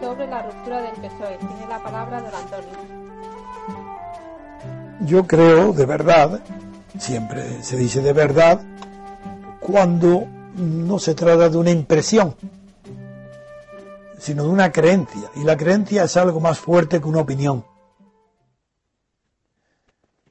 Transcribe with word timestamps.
sobre 0.00 0.26
la 0.26 0.42
ruptura 0.42 0.82
del 0.82 0.92
PSOE. 0.92 1.38
Tiene 1.38 1.66
la 1.68 1.82
palabra 1.82 2.20
don 2.20 2.34
Antonio. 2.34 3.06
Yo 5.00 5.26
creo, 5.26 5.72
de 5.72 5.86
verdad, 5.86 6.40
siempre 6.98 7.62
se 7.62 7.76
dice 7.76 8.00
de 8.00 8.12
verdad, 8.12 8.60
cuando 9.60 10.26
no 10.56 10.98
se 10.98 11.14
trata 11.14 11.48
de 11.48 11.58
una 11.58 11.70
impresión, 11.70 12.34
sino 14.18 14.44
de 14.44 14.48
una 14.48 14.72
creencia. 14.72 15.30
Y 15.36 15.44
la 15.44 15.56
creencia 15.56 16.04
es 16.04 16.16
algo 16.16 16.40
más 16.40 16.58
fuerte 16.58 17.00
que 17.00 17.08
una 17.08 17.20
opinión. 17.20 17.64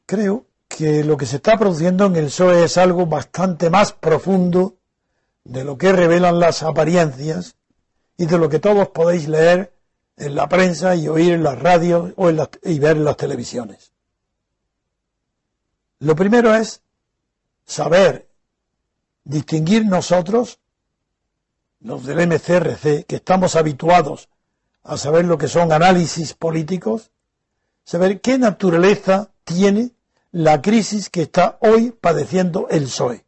Creo 0.06 0.46
que 0.68 1.04
lo 1.04 1.18
que 1.18 1.26
se 1.26 1.38
está 1.38 1.58
produciendo 1.58 2.06
en 2.06 2.16
el 2.16 2.26
PSOE 2.26 2.66
es 2.66 2.78
algo 2.78 3.06
bastante 3.06 3.70
más 3.70 3.92
profundo 3.92 4.76
de 5.44 5.64
lo 5.64 5.78
que 5.78 5.92
revelan 5.92 6.40
las 6.40 6.64
apariencias 6.64 7.56
y 8.18 8.26
de 8.26 8.38
lo 8.38 8.50
que 8.50 8.60
todos 8.60 8.90
podéis 8.90 9.28
leer 9.28 9.74
en 10.18 10.36
la 10.36 10.48
prensa 10.48 10.96
y 10.96 11.08
oír 11.08 11.34
en 11.34 11.44
las 11.44 11.60
radios 11.60 12.14
o 12.16 12.30
y 12.30 12.80
ver 12.80 12.98
en 12.98 13.06
las 13.06 13.18
televisiones. 13.18 13.92
Lo 16.00 16.16
primero 16.16 16.54
es 16.54 16.82
saber 17.66 18.30
distinguir 19.24 19.86
nosotros, 19.86 20.60
los 21.80 22.06
del 22.06 22.28
MCRC, 22.28 23.06
que 23.06 23.16
estamos 23.18 23.56
habituados 23.56 24.30
a 24.84 24.98
saber 24.98 25.26
lo 25.26 25.38
que 25.38 25.48
son 25.48 25.72
análisis 25.72 26.34
políticos, 26.34 27.12
saber 27.84 28.22
qué 28.22 28.38
naturaleza 28.38 29.32
tiene 29.44 29.92
la 30.32 30.62
crisis 30.62 31.10
que 31.10 31.24
está 31.24 31.58
hoy 31.62 31.92
padeciendo 31.92 32.68
el 32.70 32.84
PSOE. 32.84 33.26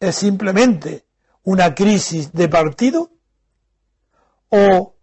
¿Es 0.00 0.14
simplemente 0.14 1.04
una 1.48 1.74
crisis 1.74 2.30
de 2.34 2.46
partido 2.46 3.10
o 4.50 4.94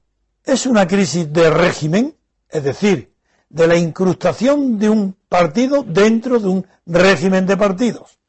es 0.44 0.68
una 0.68 0.88
crisis 0.88 1.34
de 1.34 1.50
régimen? 1.50 2.16
Es 2.48 2.64
decir, 2.64 3.16
de 3.50 3.66
la 3.66 3.76
incrustación 3.76 4.78
de 4.78 4.90
un 4.90 5.18
partido 5.28 5.82
dentro 5.82 6.40
de 6.40 6.48
un 6.48 6.68
régimen 6.86 7.48
de 7.48 7.58
partidos. 7.58 8.20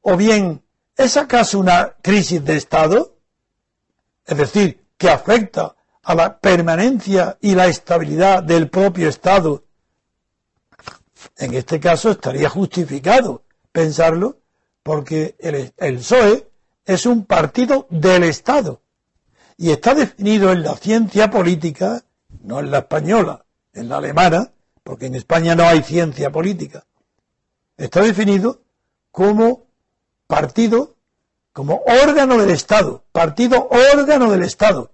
O 0.00 0.16
bien, 0.16 0.60
¿es 0.96 1.16
acaso 1.16 1.60
una 1.60 1.94
crisis 2.02 2.44
de 2.44 2.56
Estado? 2.56 3.16
Es 4.24 4.36
decir, 4.36 4.84
que 4.98 5.08
afecta 5.08 5.76
a 6.02 6.14
la 6.16 6.40
permanencia 6.40 7.38
y 7.40 7.54
la 7.54 7.68
estabilidad 7.68 8.42
del 8.42 8.70
propio 8.70 9.08
Estado. 9.08 9.62
En 11.36 11.54
este 11.54 11.78
caso 11.78 12.10
estaría 12.10 12.48
justificado 12.48 13.44
pensarlo 13.70 14.40
porque 14.82 15.36
el, 15.38 15.72
el 15.76 15.98
PSOE 15.98 16.55
es 16.86 17.04
un 17.04 17.24
partido 17.24 17.86
del 17.90 18.22
Estado 18.22 18.80
y 19.58 19.70
está 19.70 19.94
definido 19.94 20.52
en 20.52 20.62
la 20.62 20.76
ciencia 20.76 21.30
política, 21.30 22.04
no 22.42 22.60
en 22.60 22.70
la 22.70 22.78
española, 22.78 23.44
en 23.72 23.88
la 23.88 23.98
alemana, 23.98 24.52
porque 24.84 25.06
en 25.06 25.16
España 25.16 25.54
no 25.56 25.64
hay 25.64 25.82
ciencia 25.82 26.30
política, 26.30 26.86
está 27.76 28.02
definido 28.02 28.62
como 29.10 29.66
partido, 30.28 30.96
como 31.52 31.82
órgano 32.04 32.38
del 32.38 32.50
Estado, 32.50 33.04
partido 33.10 33.68
órgano 33.94 34.30
del 34.30 34.44
Estado. 34.44 34.92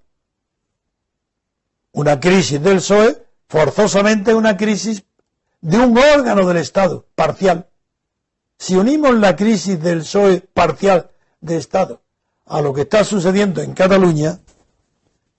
Una 1.92 2.20
crisis 2.20 2.63
del 2.63 2.77
PSOE, 2.77 3.27
forzosamente 3.48 4.33
una 4.33 4.57
crisis 4.57 5.05
de 5.61 5.79
un 5.79 5.98
órgano 5.98 6.47
del 6.48 6.57
Estado, 6.57 7.07
parcial. 7.14 7.69
Si 8.59 8.77
unimos 8.77 9.14
la 9.14 9.36
crisis 9.36 9.83
del 9.83 9.98
PSOE 9.98 10.41
parcial 10.41 11.11
de 11.42 11.58
Estado 11.58 12.01
a 12.47 12.61
lo 12.61 12.73
que 12.73 12.83
está 12.83 13.05
sucediendo 13.05 13.61
en 13.61 13.75
Cataluña, 13.75 14.41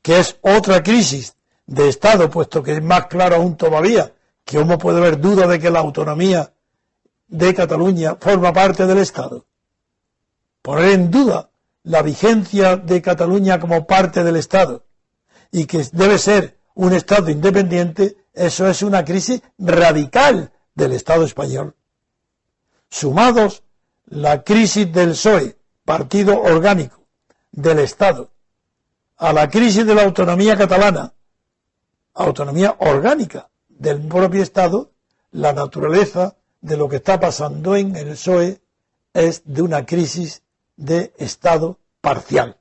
que 0.01 0.19
es 0.19 0.37
otra 0.41 0.83
crisis 0.83 1.35
de 1.65 1.89
Estado, 1.89 2.29
puesto 2.29 2.61
que 2.61 2.73
es 2.73 2.83
más 2.83 3.07
claro 3.07 3.37
aún 3.37 3.57
todavía 3.57 4.13
que 4.45 4.57
cómo 4.57 4.77
puede 4.77 4.99
haber 4.99 5.19
duda 5.19 5.47
de 5.47 5.59
que 5.59 5.71
la 5.71 5.79
autonomía 5.79 6.53
de 7.27 7.53
Cataluña 7.53 8.17
forma 8.19 8.53
parte 8.53 8.85
del 8.85 8.99
Estado. 8.99 9.45
Poner 10.61 10.91
en 10.91 11.11
duda 11.11 11.49
la 11.83 12.01
vigencia 12.01 12.77
de 12.77 13.01
Cataluña 13.01 13.59
como 13.59 13.87
parte 13.87 14.23
del 14.23 14.35
Estado 14.35 14.85
y 15.51 15.65
que 15.65 15.85
debe 15.91 16.17
ser 16.17 16.57
un 16.75 16.93
Estado 16.93 17.29
independiente, 17.29 18.17
eso 18.33 18.67
es 18.67 18.81
una 18.81 19.05
crisis 19.05 19.41
radical 19.57 20.51
del 20.75 20.93
Estado 20.93 21.23
español. 21.25 21.75
Sumados 22.89 23.63
la 24.05 24.43
crisis 24.43 24.91
del 24.91 25.11
PSOE, 25.11 25.57
partido 25.85 26.41
orgánico 26.41 27.03
del 27.51 27.79
Estado, 27.79 28.31
a 29.17 29.33
la 29.33 29.49
crisis 29.49 29.85
de 29.85 29.95
la 29.95 30.03
autonomía 30.03 30.57
catalana, 30.57 31.13
autonomía 32.13 32.75
orgánica 32.79 33.49
del 33.69 34.07
propio 34.07 34.41
Estado, 34.43 34.91
la 35.31 35.53
naturaleza 35.53 36.35
de 36.61 36.77
lo 36.77 36.87
que 36.87 36.97
está 36.97 37.19
pasando 37.19 37.75
en 37.75 37.95
el 37.95 38.09
PSOE 38.09 38.61
es 39.13 39.41
de 39.45 39.61
una 39.61 39.85
crisis 39.85 40.41
de 40.75 41.13
Estado 41.17 41.77
parcial. 42.01 42.57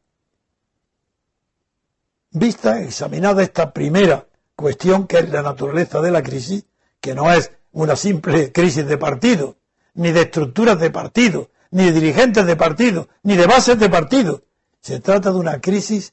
Vista, 2.31 2.81
examinada 2.81 3.43
esta 3.43 3.73
primera 3.73 4.27
cuestión, 4.57 5.07
que 5.07 5.19
es 5.19 5.29
la 5.31 5.43
naturaleza 5.43 6.01
de 6.01 6.11
la 6.11 6.23
crisis, 6.23 6.65
que 7.01 7.15
no 7.15 7.33
es 7.33 7.53
una 7.73 7.97
simple 7.97 8.53
crisis 8.53 8.87
de 8.87 8.99
partido, 8.99 9.57
ni 9.95 10.13
de 10.13 10.23
estructuras 10.23 10.79
de 10.79 10.91
partido, 10.91 11.51
ni 11.73 11.87
de 11.87 11.93
dirigentes 11.93 12.47
de 12.47 12.55
partido, 12.55 13.09
ni 13.23 13.35
de 13.35 13.47
bases 13.47 13.79
de 13.79 13.89
partido. 13.89 14.43
Se 14.81 15.01
trata 15.01 15.33
de 15.33 15.39
una 15.39 15.61
crisis 15.61 16.13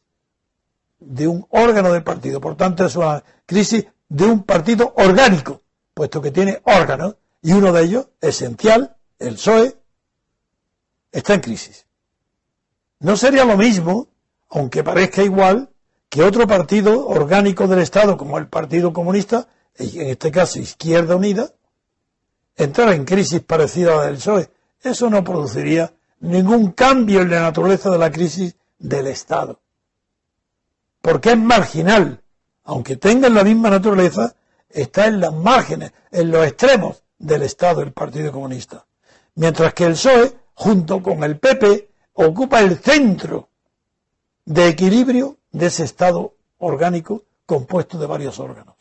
de 0.99 1.27
un 1.27 1.45
órgano 1.49 1.91
del 1.91 2.03
partido. 2.03 2.41
Por 2.41 2.55
tanto, 2.55 2.85
es 2.85 2.95
una 2.95 3.23
crisis 3.45 3.85
de 4.07 4.25
un 4.25 4.43
partido 4.43 4.93
orgánico, 4.97 5.61
puesto 5.93 6.21
que 6.21 6.31
tiene 6.31 6.61
órganos, 6.63 7.17
y 7.41 7.51
uno 7.51 7.71
de 7.71 7.83
ellos, 7.83 8.07
esencial, 8.21 8.95
el 9.19 9.35
PSOE, 9.35 9.77
está 11.11 11.33
en 11.33 11.41
crisis. 11.41 11.85
No 12.99 13.17
sería 13.17 13.43
lo 13.43 13.57
mismo, 13.57 14.07
aunque 14.49 14.83
parezca 14.83 15.23
igual, 15.23 15.69
que 16.09 16.23
otro 16.23 16.47
partido 16.47 17.05
orgánico 17.05 17.67
del 17.67 17.79
Estado, 17.79 18.17
como 18.17 18.37
el 18.37 18.47
Partido 18.47 18.93
Comunista, 18.93 19.47
en 19.75 20.09
este 20.09 20.31
caso 20.31 20.59
Izquierda 20.59 21.15
Unida, 21.15 21.53
entrara 22.55 22.93
en 22.93 23.05
crisis 23.05 23.41
parecida 23.41 23.93
a 23.93 23.97
la 23.97 24.05
del 24.05 24.15
PSOE. 24.15 24.49
Eso 24.81 25.09
no 25.09 25.23
produciría 25.23 25.93
ningún 26.19 26.71
cambio 26.71 27.21
en 27.21 27.31
la 27.31 27.41
naturaleza 27.41 27.89
de 27.89 27.97
la 27.97 28.11
crisis 28.11 28.55
del 28.77 29.07
Estado 29.07 29.59
porque 31.01 31.31
es 31.31 31.37
marginal, 31.37 32.21
aunque 32.63 32.95
tenga 32.95 33.29
la 33.29 33.43
misma 33.43 33.69
naturaleza, 33.69 34.35
está 34.69 35.07
en 35.07 35.19
las 35.19 35.33
márgenes, 35.33 35.93
en 36.11 36.31
los 36.31 36.45
extremos 36.45 37.03
del 37.17 37.43
Estado 37.43 37.79
del 37.79 37.93
Partido 37.93 38.31
Comunista. 38.31 38.85
Mientras 39.35 39.73
que 39.73 39.85
el 39.85 39.93
PSOE, 39.93 40.35
junto 40.53 41.01
con 41.01 41.23
el 41.23 41.39
PP, 41.39 41.89
ocupa 42.13 42.59
el 42.59 42.77
centro 42.77 43.49
de 44.45 44.67
equilibrio 44.67 45.37
de 45.51 45.67
ese 45.67 45.83
Estado 45.83 46.35
orgánico 46.57 47.23
compuesto 47.45 47.97
de 47.97 48.05
varios 48.05 48.39
órganos. 48.39 48.75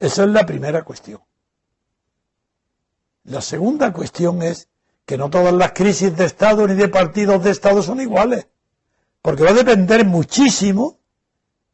Esa 0.00 0.24
es 0.24 0.30
la 0.30 0.46
primera 0.46 0.82
cuestión. 0.82 1.20
La 3.28 3.42
segunda 3.42 3.92
cuestión 3.92 4.42
es 4.42 4.68
que 5.04 5.18
no 5.18 5.28
todas 5.28 5.52
las 5.52 5.72
crisis 5.72 6.16
de 6.16 6.24
Estado 6.24 6.66
ni 6.66 6.74
de 6.74 6.88
partidos 6.88 7.44
de 7.44 7.50
Estado 7.50 7.82
son 7.82 8.00
iguales 8.00 8.46
porque 9.20 9.44
va 9.44 9.50
a 9.50 9.54
depender 9.54 10.06
muchísimo 10.06 10.98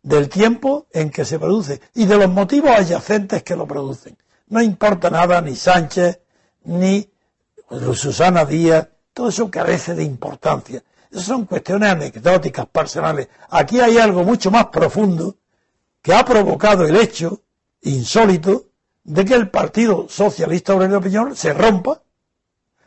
del 0.02 0.28
tiempo 0.28 0.86
en 0.90 1.10
que 1.10 1.24
se 1.24 1.38
produce 1.38 1.80
y 1.94 2.06
de 2.06 2.16
los 2.16 2.28
motivos 2.28 2.72
adyacentes 2.72 3.44
que 3.44 3.54
lo 3.54 3.66
producen. 3.68 4.16
No 4.48 4.60
importa 4.60 5.10
nada 5.10 5.40
ni 5.40 5.54
Sánchez, 5.54 6.20
ni 6.64 7.08
Susana 7.94 8.44
Díaz, 8.44 8.88
todo 9.12 9.28
eso 9.28 9.48
carece 9.48 9.94
de 9.94 10.02
importancia. 10.02 10.82
Esas 11.08 11.26
son 11.26 11.46
cuestiones 11.46 11.90
anecdóticas, 11.90 12.66
personales. 12.66 13.28
Aquí 13.50 13.78
hay 13.78 13.98
algo 13.98 14.24
mucho 14.24 14.50
más 14.50 14.66
profundo 14.66 15.36
que 16.02 16.12
ha 16.12 16.24
provocado 16.24 16.84
el 16.84 16.96
hecho 16.96 17.42
insólito 17.82 18.70
de 19.04 19.24
que 19.24 19.34
el 19.34 19.50
Partido 19.50 20.06
Socialista 20.08 20.74
Obrero 20.74 20.98
Español 20.98 21.36
se 21.36 21.52
rompa. 21.52 22.02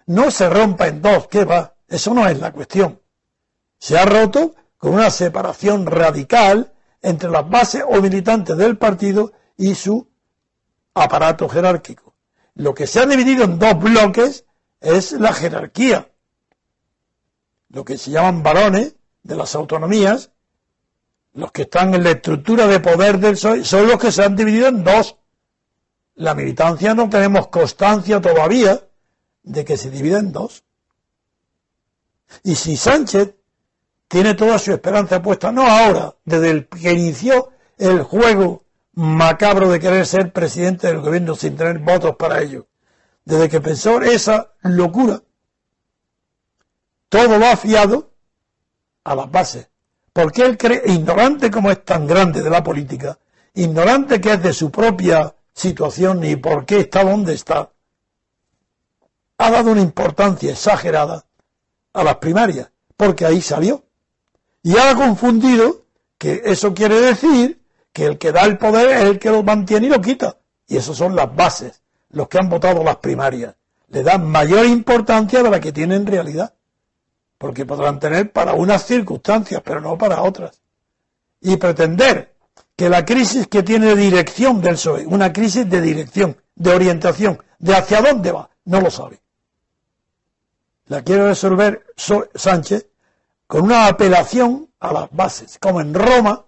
No 0.07 0.31
se 0.31 0.49
rompa 0.49 0.87
en 0.87 1.01
dos, 1.01 1.27
¿qué 1.27 1.45
va? 1.45 1.75
Eso 1.87 2.13
no 2.13 2.27
es 2.27 2.39
la 2.39 2.51
cuestión 2.51 2.99
se 3.79 3.97
ha 3.97 4.05
roto 4.05 4.55
con 4.77 4.93
una 4.93 5.09
separación 5.09 5.85
radical 5.85 6.73
entre 7.01 7.29
las 7.29 7.47
bases 7.49 7.83
o 7.87 8.01
militantes 8.01 8.57
del 8.57 8.77
partido 8.77 9.33
y 9.55 9.75
su 9.75 10.07
aparato 10.93 11.47
jerárquico. 11.47 12.15
Lo 12.55 12.73
que 12.73 12.87
se 12.87 12.99
ha 12.99 13.05
dividido 13.05 13.43
en 13.43 13.59
dos 13.59 13.79
bloques 13.79 14.45
es 14.81 15.11
la 15.13 15.33
jerarquía. 15.33 16.09
Lo 17.69 17.85
que 17.85 17.97
se 17.97 18.11
llaman 18.11 18.43
varones 18.43 18.95
de 19.23 19.35
las 19.35 19.53
autonomías, 19.55 20.31
los 21.33 21.51
que 21.51 21.63
están 21.63 21.93
en 21.93 22.03
la 22.03 22.11
estructura 22.11 22.65
de 22.65 22.79
poder 22.79 23.19
del 23.19 23.33
PSOE, 23.33 23.63
son 23.63 23.87
los 23.87 23.99
que 23.99 24.11
se 24.11 24.23
han 24.23 24.35
dividido 24.35 24.67
en 24.67 24.83
dos. 24.83 25.17
La 26.17 26.33
militancia 26.33 26.95
no 26.95 27.09
tenemos 27.09 27.47
constancia 27.47 28.19
todavía 28.19 28.81
de 29.43 29.63
que 29.63 29.77
se 29.77 29.91
divida 29.91 30.17
en 30.17 30.31
dos. 30.31 30.63
Y 32.43 32.55
si 32.55 32.75
Sánchez 32.75 33.35
tiene 34.07 34.33
toda 34.33 34.57
su 34.57 34.71
esperanza 34.71 35.21
puesta, 35.21 35.51
no 35.51 35.67
ahora, 35.67 36.15
desde 36.25 36.49
el 36.49 36.67
que 36.67 36.91
inició 36.91 37.51
el 37.77 38.01
juego 38.01 38.63
macabro 38.93 39.69
de 39.69 39.79
querer 39.79 40.07
ser 40.07 40.33
presidente 40.33 40.87
del 40.87 41.01
gobierno 41.01 41.35
sin 41.35 41.55
tener 41.55 41.77
votos 41.79 42.15
para 42.15 42.41
ello, 42.41 42.67
desde 43.23 43.47
que 43.47 43.61
pensó 43.61 44.01
esa 44.01 44.53
locura, 44.63 45.21
todo 47.09 47.35
ha 47.45 47.55
fiado 47.57 48.11
a 49.03 49.13
las 49.13 49.29
bases. 49.29 49.69
Porque 50.11 50.41
él 50.41 50.57
cree, 50.57 50.81
ignorante 50.87 51.51
como 51.51 51.69
es 51.69 51.85
tan 51.85 52.07
grande 52.07 52.41
de 52.41 52.49
la 52.49 52.63
política, 52.63 53.19
ignorante 53.53 54.19
que 54.19 54.33
es 54.33 54.41
de 54.41 54.51
su 54.51 54.71
propia 54.71 55.35
situación 55.57 56.23
y 56.23 56.35
por 56.35 56.65
qué 56.65 56.81
está 56.81 57.03
donde 57.03 57.33
está, 57.33 57.71
ha 59.39 59.51
dado 59.51 59.71
una 59.71 59.81
importancia 59.81 60.51
exagerada 60.51 61.25
a 61.93 62.03
las 62.03 62.17
primarias, 62.17 62.71
porque 62.95 63.25
ahí 63.25 63.41
salió. 63.41 63.83
Y 64.61 64.77
ha 64.77 64.95
confundido 64.95 65.85
que 66.17 66.43
eso 66.45 66.73
quiere 66.73 67.01
decir 67.01 67.59
que 67.91 68.05
el 68.05 68.17
que 68.19 68.31
da 68.31 68.43
el 68.43 68.57
poder 68.57 68.89
es 68.97 69.03
el 69.03 69.19
que 69.19 69.31
lo 69.31 69.43
mantiene 69.43 69.87
y 69.87 69.89
lo 69.89 69.99
quita. 69.99 70.37
Y 70.67 70.77
esas 70.77 70.95
son 70.95 71.15
las 71.15 71.35
bases, 71.35 71.81
los 72.09 72.27
que 72.27 72.37
han 72.37 72.49
votado 72.49 72.83
las 72.83 72.97
primarias. 72.97 73.55
Le 73.89 74.03
dan 74.03 74.29
mayor 74.29 74.65
importancia 74.65 75.41
de 75.41 75.49
la 75.49 75.59
que 75.59 75.71
tiene 75.71 75.95
en 75.95 76.05
realidad. 76.05 76.53
Porque 77.37 77.65
podrán 77.65 77.99
tener 77.99 78.31
para 78.31 78.53
unas 78.53 78.85
circunstancias, 78.85 79.61
pero 79.63 79.81
no 79.81 79.97
para 79.97 80.21
otras. 80.21 80.61
Y 81.41 81.57
pretender 81.57 82.35
que 82.77 82.87
la 82.87 83.03
crisis 83.03 83.47
que 83.47 83.63
tiene 83.63 83.93
dirección 83.95 84.61
del 84.61 84.75
PSOE, 84.75 85.05
una 85.05 85.33
crisis 85.33 85.69
de 85.69 85.81
dirección, 85.81 86.37
de 86.55 86.73
orientación, 86.73 87.43
de 87.59 87.75
hacia 87.75 88.01
dónde 88.01 88.31
va, 88.31 88.49
no 88.63 88.79
lo 88.79 88.89
sabe 88.89 89.19
la 90.87 91.03
quiere 91.03 91.27
resolver 91.27 91.85
Sánchez 91.95 92.87
con 93.45 93.63
una 93.63 93.87
apelación 93.87 94.69
a 94.79 94.93
las 94.93 95.11
bases, 95.11 95.57
como 95.59 95.81
en 95.81 95.93
Roma 95.93 96.45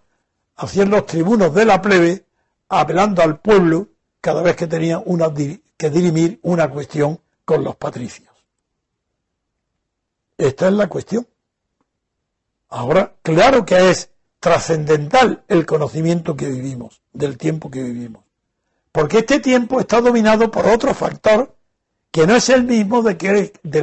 hacían 0.56 0.90
los 0.90 1.06
tribunos 1.06 1.54
de 1.54 1.66
la 1.66 1.82
plebe 1.82 2.26
apelando 2.68 3.22
al 3.22 3.40
pueblo 3.40 3.88
cada 4.22 4.42
vez 4.42 4.56
que 4.56 4.68
tenía 4.68 5.00
una, 5.00 5.34
que 5.34 5.90
dirimir 5.90 6.40
una 6.44 6.70
cuestión 6.70 7.20
con 7.46 7.64
los 7.64 7.76
patricios. 7.76 8.30
Esta 10.38 10.68
es 10.68 10.74
la 10.74 10.88
cuestión. 10.88 11.28
Ahora, 12.70 13.14
claro 13.22 13.66
que 13.66 13.90
es 13.90 14.10
trascendental 14.40 15.44
el 15.48 15.66
conocimiento 15.66 16.36
que 16.36 16.48
vivimos, 16.48 17.02
del 17.14 17.38
tiempo 17.38 17.70
que 17.70 17.84
vivimos. 17.84 18.24
Porque 18.92 19.20
este 19.20 19.40
tiempo 19.40 19.80
está 19.80 20.02
dominado 20.02 20.50
por 20.50 20.68
otro 20.68 20.94
factor 20.94 21.56
que 22.12 22.26
no 22.26 22.36
es 22.36 22.50
el 22.50 22.64
mismo 22.64 23.04
del 23.04 23.18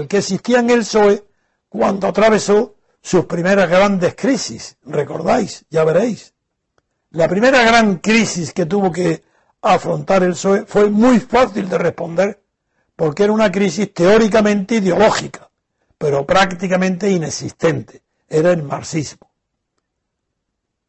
que 0.09 0.17
existía 0.19 0.59
en 0.59 0.71
el 0.71 0.81
PSOE 0.81 1.25
cuando 1.69 2.09
atravesó 2.09 2.75
sus 3.01 3.27
primeras 3.27 3.69
grandes 3.71 4.15
crisis. 4.17 4.77
¿Recordáis? 4.85 5.65
Ya 5.71 5.85
veréis. 5.85 6.35
La 7.11 7.29
primera 7.29 7.63
gran 7.63 7.99
crisis 7.99 8.53
que 8.53 8.67
tuvo 8.67 8.91
que 8.91 9.23
afrontar 9.63 10.25
el 10.25 10.33
PSOE 10.33 10.67
fue 10.67 10.91
muy 10.91 11.21
fácil 11.21 11.69
de 11.69 11.79
responder 11.79 12.43
porque 12.97 13.25
era 13.25 13.33
una 13.33 13.53
crisis 13.53 13.93
teóricamente 13.93 14.77
ideológica, 14.77 15.49
pero 15.99 16.27
prácticamente 16.27 17.11
inexistente. 17.11 18.03
Era 18.29 18.51
el 18.51 18.63
marxismo. 18.63 19.26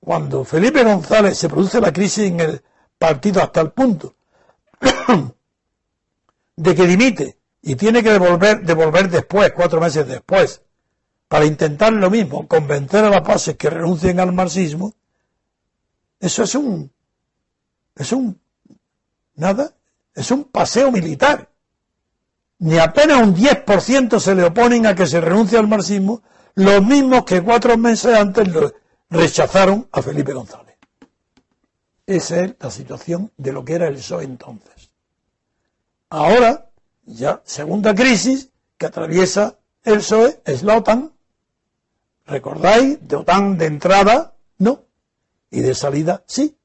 Cuando 0.08 0.46
Felipe 0.46 0.86
González 0.86 1.38
se 1.38 1.50
produce 1.50 1.82
la 1.82 1.92
crisis 1.92 2.28
en 2.28 2.40
el 2.40 2.64
partido 2.98 3.44
hasta 3.44 3.60
el 3.60 3.72
punto 3.72 4.16
de 6.56 6.76
que 6.76 6.88
dimite 6.88 7.38
y 7.62 7.76
tiene 7.76 8.02
que 8.02 8.14
devolver, 8.14 8.62
devolver 8.62 9.10
después, 9.10 9.52
cuatro 9.52 9.82
meses 9.82 10.08
después, 10.08 10.62
para 11.28 11.44
intentar 11.44 11.92
lo 11.92 12.10
mismo, 12.10 12.48
convencer 12.48 13.04
a 13.04 13.10
las 13.10 13.22
bases 13.22 13.58
que 13.58 13.70
renuncien 13.70 14.22
al 14.22 14.32
marxismo, 14.32 14.94
eso 16.22 16.44
es 16.44 16.56
un, 16.56 16.90
es 17.94 18.14
un, 18.14 18.40
nada, 19.36 19.74
es 20.16 20.32
un 20.32 20.46
paseo 20.46 20.90
militar. 20.90 21.50
Ni 22.60 22.78
apenas 22.78 23.22
un 23.22 23.36
10% 23.36 24.22
se 24.22 24.36
le 24.36 24.46
oponen 24.46 24.86
a 24.86 24.96
que 24.96 25.06
se 25.06 25.20
renuncie 25.20 25.58
al 25.58 25.68
marxismo, 25.68 26.22
los 26.56 26.82
mismos 26.82 27.26
que 27.26 27.44
cuatro 27.44 27.78
meses 27.78 28.16
antes 28.16 28.48
lo 28.48 28.72
rechazaron 29.10 29.88
a 29.92 30.02
Felipe 30.02 30.34
González. 30.34 30.76
Esa 32.06 32.42
es 32.42 32.56
la 32.60 32.72
situación 32.72 33.32
de 33.38 33.52
lo 33.52 33.66
que 33.66 33.74
era 33.74 33.88
el 33.88 33.96
PSOE 33.96 34.24
entonces. 34.24 34.92
Ahora, 36.10 36.70
ya 37.06 37.42
segunda 37.46 37.94
crisis 37.94 38.50
que 38.78 38.86
atraviesa 38.86 39.58
el 39.84 39.98
PSOE 39.98 40.42
es 40.46 40.64
la 40.64 40.78
OTAN. 40.78 41.12
¿Recordáis? 42.26 43.00
De 43.08 43.16
OTAN 43.18 43.58
de 43.58 43.66
entrada, 43.66 44.36
no. 44.58 44.84
Y 45.50 45.62
de 45.62 45.76
salida, 45.76 46.24
sí. 46.28 46.58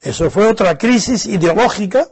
Eso 0.00 0.30
fue 0.30 0.46
otra 0.46 0.78
crisis 0.78 1.26
ideológica 1.26 2.08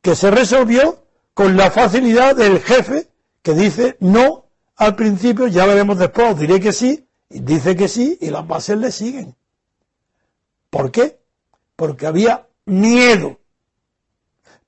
que 0.00 0.14
se 0.14 0.30
resolvió 0.30 1.04
con 1.34 1.56
la 1.56 1.70
facilidad 1.70 2.36
del 2.36 2.60
jefe 2.60 3.08
que 3.42 3.54
dice 3.54 3.96
no 4.00 4.44
al 4.76 4.96
principio, 4.96 5.46
ya 5.46 5.66
veremos 5.66 5.98
después, 5.98 6.38
diré 6.38 6.60
que 6.60 6.72
sí, 6.72 7.03
dice 7.28 7.76
que 7.76 7.88
sí, 7.88 8.18
y 8.20 8.30
las 8.30 8.46
bases 8.46 8.78
le 8.78 8.90
siguen. 8.90 9.34
¿Por 10.70 10.90
qué? 10.90 11.20
Porque 11.76 12.06
había 12.06 12.46
miedo 12.66 13.38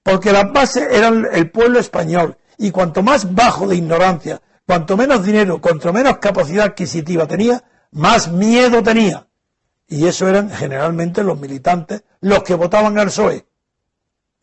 porque 0.06 0.32
las 0.32 0.52
bases 0.52 0.86
eran 0.92 1.26
el 1.32 1.50
pueblo 1.50 1.80
español, 1.80 2.36
y 2.58 2.70
cuanto 2.70 3.02
más 3.02 3.34
bajo 3.34 3.66
de 3.66 3.74
ignorancia, 3.74 4.40
cuanto 4.64 4.96
menos 4.96 5.24
dinero, 5.24 5.60
cuanto 5.60 5.92
menos 5.92 6.18
capacidad 6.18 6.66
adquisitiva 6.66 7.26
tenía, 7.26 7.64
más 7.90 8.30
miedo 8.30 8.84
tenía. 8.84 9.26
Y 9.88 10.06
eso 10.06 10.28
eran 10.28 10.48
generalmente 10.48 11.24
los 11.24 11.40
militantes, 11.40 12.04
los 12.20 12.44
que 12.44 12.54
votaban 12.54 12.96
al 13.00 13.08
PSOE. 13.08 13.46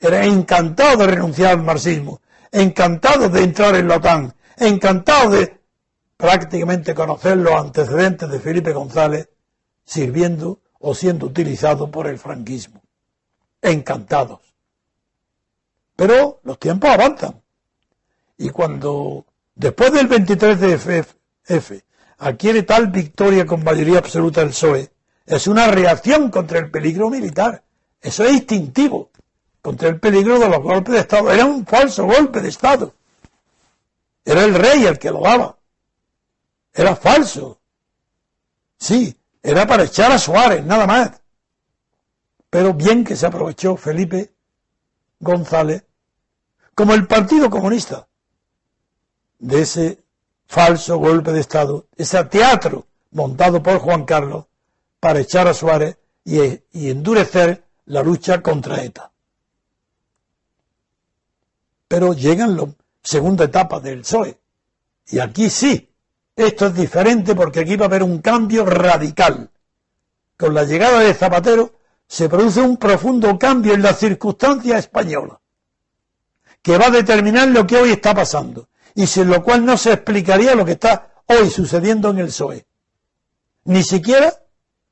Eran 0.01 0.23
encantados 0.23 0.97
de 0.97 1.07
renunciar 1.07 1.51
al 1.51 1.63
marxismo, 1.63 2.19
encantados 2.51 3.31
de 3.31 3.43
entrar 3.43 3.73
en 3.75 3.87
la 3.87 3.95
OTAN, 3.95 4.35
encantados 4.57 5.31
de 5.31 5.61
prácticamente 6.23 6.95
conocer 6.95 7.35
los 7.35 7.53
antecedentes 7.53 8.29
de 8.29 8.39
Felipe 8.39 8.71
González 8.71 9.27
sirviendo 9.83 10.61
o 10.79 10.95
siendo 10.95 11.25
utilizado 11.25 11.91
por 11.91 12.07
el 12.07 12.17
franquismo. 12.17 12.81
Encantados. 13.61 14.39
Pero 15.97 16.39
los 16.43 16.57
tiempos 16.59 16.91
avanzan. 16.91 17.41
Y 18.37 18.51
cuando, 18.51 19.25
después 19.53 19.91
del 19.91 20.07
23 20.07 20.61
de 20.61 21.05
F, 21.45 21.83
adquiere 22.19 22.63
tal 22.63 22.87
victoria 22.87 23.45
con 23.45 23.61
mayoría 23.61 23.97
absoluta 23.97 24.43
el 24.43 24.51
PSOE, 24.51 24.91
es 25.25 25.47
una 25.47 25.67
reacción 25.67 26.31
contra 26.31 26.59
el 26.59 26.71
peligro 26.71 27.09
militar. 27.09 27.65
Eso 27.99 28.23
es 28.23 28.31
instintivo. 28.31 29.09
Contra 29.61 29.89
el 29.89 29.99
peligro 29.99 30.39
de 30.39 30.47
los 30.47 30.63
golpes 30.63 30.93
de 30.93 31.01
Estado. 31.01 31.33
Era 31.33 31.43
un 31.43 31.65
falso 31.65 32.05
golpe 32.05 32.39
de 32.39 32.47
Estado. 32.47 32.93
Era 34.23 34.45
el 34.45 34.55
rey 34.55 34.85
el 34.85 34.97
que 34.97 35.11
lo 35.11 35.19
daba. 35.19 35.57
Era 36.73 36.95
falso. 36.95 37.61
Sí, 38.77 39.15
era 39.41 39.67
para 39.67 39.83
echar 39.83 40.11
a 40.11 40.17
Suárez, 40.17 40.65
nada 40.65 40.87
más. 40.87 41.21
Pero 42.49 42.73
bien 42.73 43.03
que 43.03 43.15
se 43.15 43.25
aprovechó 43.25 43.77
Felipe 43.77 44.33
González, 45.19 45.83
como 46.75 46.93
el 46.93 47.07
Partido 47.07 47.49
Comunista, 47.49 48.07
de 49.39 49.61
ese 49.61 50.03
falso 50.47 50.97
golpe 50.97 51.31
de 51.31 51.39
Estado, 51.39 51.87
ese 51.95 52.23
teatro 52.25 52.87
montado 53.11 53.61
por 53.61 53.79
Juan 53.79 54.05
Carlos 54.05 54.45
para 54.99 55.19
echar 55.19 55.47
a 55.47 55.53
Suárez 55.53 55.97
y, 56.23 56.89
endurecer 56.89 57.63
la 57.85 58.01
lucha 58.01 58.41
contra 58.41 58.81
ETA. 58.81 59.11
Pero 61.87 62.13
llegan 62.13 62.55
la 62.55 62.73
segunda 63.01 63.45
etapa 63.45 63.79
del 63.79 64.01
PSOE. 64.01 64.39
Y 65.07 65.19
aquí 65.19 65.49
sí, 65.49 65.92
esto 66.35 66.67
es 66.67 66.75
diferente 66.75 67.35
porque 67.35 67.61
aquí 67.61 67.75
va 67.75 67.85
a 67.85 67.87
haber 67.87 68.03
un 68.03 68.19
cambio 68.19 68.65
radical. 68.65 69.51
Con 70.37 70.53
la 70.53 70.63
llegada 70.63 70.99
de 70.99 71.13
Zapatero 71.13 71.73
se 72.07 72.29
produce 72.29 72.61
un 72.61 72.77
profundo 72.77 73.37
cambio 73.37 73.73
en 73.73 73.81
la 73.81 73.93
circunstancia 73.93 74.77
española, 74.77 75.39
que 76.61 76.77
va 76.77 76.87
a 76.87 76.91
determinar 76.91 77.47
lo 77.49 77.65
que 77.65 77.77
hoy 77.77 77.91
está 77.91 78.13
pasando, 78.13 78.69
y 78.95 79.07
sin 79.07 79.29
lo 79.29 79.43
cual 79.43 79.65
no 79.65 79.77
se 79.77 79.93
explicaría 79.93 80.55
lo 80.55 80.65
que 80.65 80.73
está 80.73 81.23
hoy 81.27 81.49
sucediendo 81.49 82.09
en 82.09 82.19
el 82.19 82.27
PSOE. 82.27 82.65
Ni 83.65 83.83
siquiera 83.83 84.33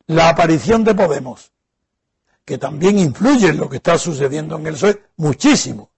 la 0.08 0.30
aparición 0.30 0.84
de 0.84 0.96
Podemos, 0.96 1.52
que 2.46 2.58
también 2.58 2.98
influye 2.98 3.50
en 3.50 3.58
lo 3.58 3.70
que 3.70 3.78
está 3.78 3.98
sucediendo 3.98 4.58
en 4.58 4.68
el 4.68 4.74
PSOE 4.74 5.04
muchísimo. 5.18 5.92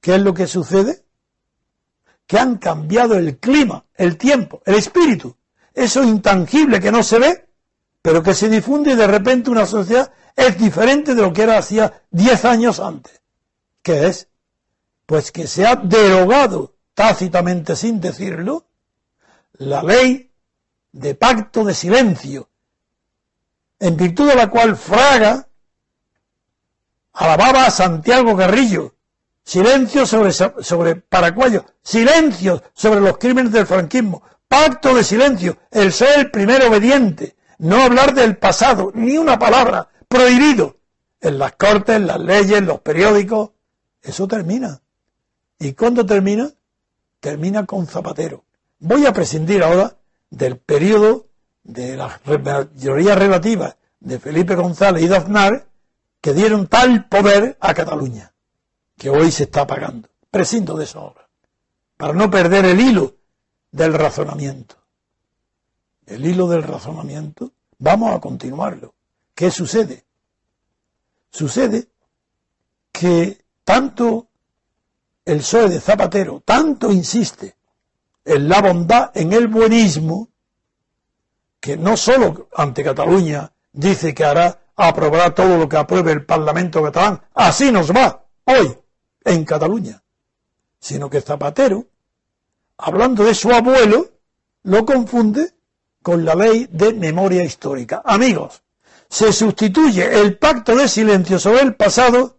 ¿Qué 0.00 0.14
es 0.14 0.22
lo 0.22 0.32
que 0.32 0.46
sucede? 0.46 1.04
Que 2.28 2.38
han 2.38 2.58
cambiado 2.58 3.14
el 3.14 3.38
clima, 3.38 3.84
el 3.96 4.16
tiempo, 4.16 4.62
el 4.64 4.76
espíritu. 4.76 5.36
Eso 5.74 6.04
intangible 6.04 6.78
que 6.78 6.92
no 6.92 7.02
se 7.02 7.18
ve, 7.18 7.48
pero 8.00 8.22
que 8.22 8.34
se 8.34 8.48
difunde 8.48 8.92
y 8.92 8.96
de 8.96 9.08
repente 9.08 9.50
una 9.50 9.66
sociedad 9.66 10.12
es 10.36 10.56
diferente 10.56 11.16
de 11.16 11.22
lo 11.22 11.32
que 11.32 11.42
era 11.42 11.58
hacía 11.58 12.04
diez 12.12 12.44
años 12.44 12.78
antes, 12.78 13.20
que 13.82 14.06
es 14.06 14.28
Pues 15.08 15.32
que 15.32 15.46
se 15.46 15.66
ha 15.66 15.74
derogado 15.74 16.74
tácitamente 16.92 17.74
sin 17.76 17.98
decirlo 17.98 18.66
la 19.54 19.82
ley 19.82 20.30
de 20.92 21.14
pacto 21.14 21.64
de 21.64 21.72
silencio, 21.72 22.50
en 23.80 23.96
virtud 23.96 24.28
de 24.28 24.34
la 24.34 24.50
cual 24.50 24.76
Fraga 24.76 25.48
alababa 27.14 27.64
a 27.64 27.70
Santiago 27.70 28.36
Garrillo, 28.36 28.96
silencio 29.48 30.04
sobre, 30.04 30.30
sobre 30.30 30.96
Paracuello, 30.96 31.64
silencio 31.82 32.62
sobre 32.74 33.00
los 33.00 33.16
crímenes 33.16 33.50
del 33.50 33.66
franquismo, 33.66 34.22
pacto 34.46 34.94
de 34.94 35.02
silencio, 35.02 35.56
el 35.70 35.90
ser 35.90 36.18
el 36.18 36.30
primero 36.30 36.68
obediente, 36.68 37.34
no 37.56 37.82
hablar 37.82 38.12
del 38.12 38.36
pasado, 38.36 38.92
ni 38.94 39.16
una 39.16 39.38
palabra, 39.38 39.88
prohibido, 40.06 40.76
en 41.22 41.38
las 41.38 41.52
cortes, 41.52 41.96
en 41.96 42.06
las 42.06 42.20
leyes, 42.20 42.58
en 42.58 42.66
los 42.66 42.80
periódicos, 42.80 43.52
eso 44.02 44.28
termina. 44.28 44.82
¿Y 45.58 45.72
cuándo 45.72 46.04
termina? 46.04 46.50
Termina 47.18 47.64
con 47.64 47.86
Zapatero. 47.86 48.44
Voy 48.80 49.06
a 49.06 49.14
prescindir 49.14 49.62
ahora 49.64 49.96
del 50.28 50.58
periodo 50.58 51.26
de 51.64 51.96
la 51.96 52.20
mayoría 52.26 53.14
relativa 53.14 53.76
de 53.98 54.18
Felipe 54.18 54.54
González 54.56 55.02
y 55.02 55.12
Aznar 55.12 55.68
que 56.20 56.34
dieron 56.34 56.66
tal 56.66 57.08
poder 57.08 57.56
a 57.60 57.72
Cataluña 57.72 58.34
que 58.98 59.08
hoy 59.08 59.30
se 59.30 59.44
está 59.44 59.66
pagando. 59.66 60.08
Prescindo 60.30 60.76
de 60.76 60.84
eso 60.84 60.98
ahora, 61.00 61.28
para 61.96 62.12
no 62.12 62.30
perder 62.30 62.66
el 62.66 62.80
hilo 62.80 63.16
del 63.70 63.94
razonamiento. 63.94 64.76
El 66.04 66.26
hilo 66.26 66.48
del 66.48 66.62
razonamiento, 66.62 67.52
vamos 67.78 68.14
a 68.14 68.20
continuarlo. 68.20 68.94
¿Qué 69.34 69.50
sucede? 69.50 70.04
Sucede 71.30 71.88
que 72.92 73.40
tanto 73.64 74.28
el 75.24 75.38
PSOE 75.38 75.68
de 75.68 75.80
Zapatero, 75.80 76.42
tanto 76.44 76.90
insiste 76.90 77.56
en 78.24 78.48
la 78.48 78.60
bondad, 78.60 79.10
en 79.14 79.32
el 79.32 79.48
buenismo, 79.48 80.28
que 81.60 81.76
no 81.76 81.96
solo 81.96 82.48
ante 82.54 82.82
Cataluña 82.82 83.52
dice 83.72 84.14
que 84.14 84.24
hará, 84.24 84.60
aprobará 84.76 85.34
todo 85.34 85.58
lo 85.58 85.68
que 85.68 85.76
apruebe 85.76 86.12
el 86.12 86.24
Parlamento 86.24 86.82
catalán, 86.82 87.22
así 87.34 87.70
nos 87.72 87.92
va 87.92 88.24
hoy, 88.44 88.78
en 89.24 89.44
Cataluña, 89.44 90.02
sino 90.80 91.10
que 91.10 91.20
Zapatero, 91.20 91.86
hablando 92.76 93.24
de 93.24 93.34
su 93.34 93.52
abuelo, 93.52 94.10
lo 94.62 94.84
confunde 94.84 95.54
con 96.02 96.24
la 96.24 96.34
ley 96.34 96.68
de 96.70 96.92
memoria 96.92 97.44
histórica. 97.44 98.02
Amigos, 98.04 98.62
se 99.08 99.32
sustituye 99.32 100.20
el 100.20 100.38
pacto 100.38 100.76
de 100.76 100.88
silencio 100.88 101.38
sobre 101.38 101.62
el 101.62 101.74
pasado 101.74 102.38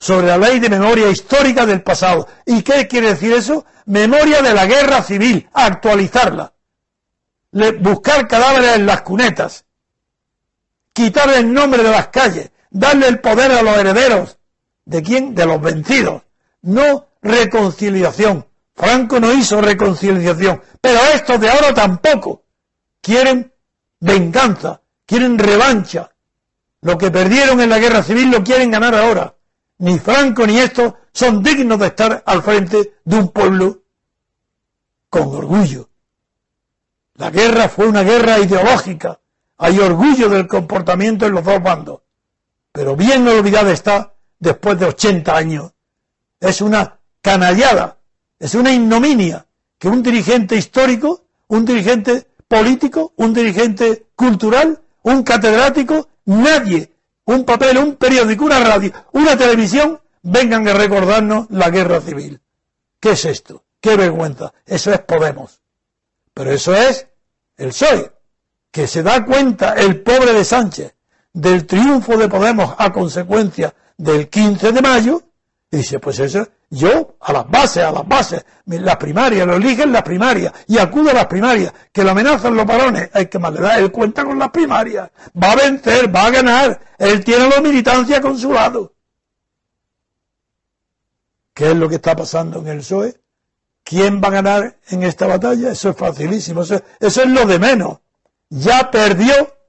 sobre 0.00 0.28
la 0.28 0.38
ley 0.38 0.58
de 0.58 0.70
memoria 0.70 1.10
histórica 1.10 1.66
del 1.66 1.82
pasado. 1.82 2.26
¿Y 2.46 2.62
qué 2.62 2.88
quiere 2.88 3.08
decir 3.08 3.32
eso? 3.32 3.66
Memoria 3.84 4.40
de 4.40 4.54
la 4.54 4.66
guerra 4.66 5.02
civil, 5.02 5.48
actualizarla. 5.52 6.54
buscar 7.80 8.26
cadáveres 8.26 8.76
en 8.76 8.86
las 8.86 9.02
cunetas, 9.02 9.66
quitar 10.92 11.28
el 11.34 11.52
nombre 11.52 11.82
de 11.82 11.90
las 11.90 12.08
calles, 12.08 12.50
darle 12.70 13.08
el 13.08 13.20
poder 13.20 13.52
a 13.52 13.62
los 13.62 13.76
herederos 13.76 14.38
¿De 14.84 15.02
quién? 15.02 15.34
De 15.34 15.46
los 15.46 15.60
vencidos. 15.60 16.22
No 16.62 17.08
reconciliación. 17.22 18.46
Franco 18.74 19.20
no 19.20 19.32
hizo 19.32 19.60
reconciliación. 19.60 20.62
Pero 20.80 20.98
estos 21.14 21.40
de 21.40 21.50
ahora 21.50 21.74
tampoco. 21.74 22.44
Quieren 23.00 23.52
venganza, 24.00 24.80
quieren 25.06 25.38
revancha. 25.38 26.10
Lo 26.82 26.96
que 26.96 27.10
perdieron 27.10 27.60
en 27.60 27.70
la 27.70 27.78
guerra 27.78 28.02
civil 28.02 28.30
lo 28.30 28.42
quieren 28.42 28.70
ganar 28.70 28.94
ahora. 28.94 29.34
Ni 29.78 29.98
Franco 29.98 30.46
ni 30.46 30.58
estos 30.58 30.94
son 31.12 31.42
dignos 31.42 31.78
de 31.78 31.86
estar 31.86 32.22
al 32.24 32.42
frente 32.42 32.94
de 33.04 33.16
un 33.16 33.28
pueblo 33.28 33.82
con 35.08 35.34
orgullo. 35.34 35.88
La 37.14 37.30
guerra 37.30 37.68
fue 37.68 37.86
una 37.86 38.02
guerra 38.02 38.38
ideológica. 38.38 39.20
Hay 39.58 39.78
orgullo 39.78 40.30
del 40.30 40.46
comportamiento 40.46 41.26
en 41.26 41.32
los 41.32 41.44
dos 41.44 41.62
bandos. 41.62 42.00
Pero 42.72 42.96
bien 42.96 43.26
olvidada 43.28 43.72
está 43.72 44.14
después 44.40 44.78
de 44.78 44.86
80 44.86 45.36
años. 45.36 45.72
Es 46.40 46.60
una 46.60 46.98
canallada, 47.22 47.98
es 48.38 48.54
una 48.54 48.72
ignominia 48.72 49.46
que 49.78 49.88
un 49.88 50.02
dirigente 50.02 50.56
histórico, 50.56 51.22
un 51.46 51.64
dirigente 51.64 52.26
político, 52.48 53.12
un 53.16 53.32
dirigente 53.32 54.06
cultural, 54.16 54.80
un 55.02 55.22
catedrático, 55.22 56.08
nadie, 56.24 56.92
un 57.26 57.44
papel, 57.44 57.78
un 57.78 57.96
periódico, 57.96 58.44
una 58.44 58.58
radio, 58.58 58.92
una 59.12 59.36
televisión, 59.36 60.00
vengan 60.22 60.66
a 60.66 60.74
recordarnos 60.74 61.46
la 61.50 61.70
guerra 61.70 62.00
civil. 62.00 62.40
¿Qué 62.98 63.12
es 63.12 63.24
esto? 63.24 63.64
¿Qué 63.80 63.96
vergüenza? 63.96 64.52
Eso 64.66 64.92
es 64.92 65.00
Podemos. 65.00 65.60
Pero 66.34 66.50
eso 66.50 66.74
es 66.74 67.06
el 67.56 67.68
PSOE, 67.68 68.12
que 68.70 68.86
se 68.86 69.02
da 69.02 69.24
cuenta 69.24 69.74
el 69.74 70.02
pobre 70.02 70.32
de 70.32 70.44
Sánchez 70.44 70.94
del 71.32 71.66
triunfo 71.66 72.16
de 72.16 72.28
Podemos 72.28 72.74
a 72.78 72.92
consecuencia 72.92 73.74
del 74.00 74.30
15 74.30 74.72
de 74.72 74.80
mayo, 74.80 75.22
y 75.70 75.76
dice, 75.76 75.98
pues 75.98 76.18
eso, 76.18 76.48
yo 76.70 77.16
a 77.20 77.32
las 77.34 77.50
bases, 77.50 77.84
a 77.84 77.92
las 77.92 78.08
bases, 78.08 78.44
las 78.64 78.96
primarias, 78.96 79.46
lo 79.46 79.56
eligen 79.56 79.92
las 79.92 80.02
primarias, 80.02 80.54
y 80.66 80.78
acudo 80.78 81.10
a 81.10 81.14
las 81.14 81.26
primarias, 81.26 81.72
que 81.92 82.02
lo 82.02 82.12
amenazan 82.12 82.56
los 82.56 82.64
varones, 82.64 83.10
hay 83.12 83.26
que 83.26 83.38
más 83.38 83.52
le 83.52 83.60
da, 83.60 83.78
él 83.78 83.92
cuenta 83.92 84.24
con 84.24 84.38
las 84.38 84.50
primarias, 84.50 85.10
va 85.40 85.52
a 85.52 85.56
vencer, 85.56 86.14
va 86.14 86.26
a 86.26 86.30
ganar, 86.30 86.80
él 86.96 87.22
tiene 87.22 87.48
la 87.50 87.60
militancia 87.60 88.22
con 88.22 88.38
su 88.38 88.52
lado. 88.54 88.94
¿Qué 91.52 91.72
es 91.72 91.76
lo 91.76 91.86
que 91.86 91.96
está 91.96 92.16
pasando 92.16 92.60
en 92.60 92.68
el 92.68 92.78
PSOE? 92.78 93.20
¿Quién 93.84 94.22
va 94.22 94.28
a 94.28 94.30
ganar 94.30 94.78
en 94.88 95.02
esta 95.02 95.26
batalla? 95.26 95.72
Eso 95.72 95.90
es 95.90 95.96
facilísimo, 95.96 96.62
eso, 96.62 96.80
eso 96.98 97.22
es 97.22 97.28
lo 97.28 97.44
de 97.44 97.58
menos. 97.58 97.98
Ya 98.48 98.90
perdió 98.90 99.59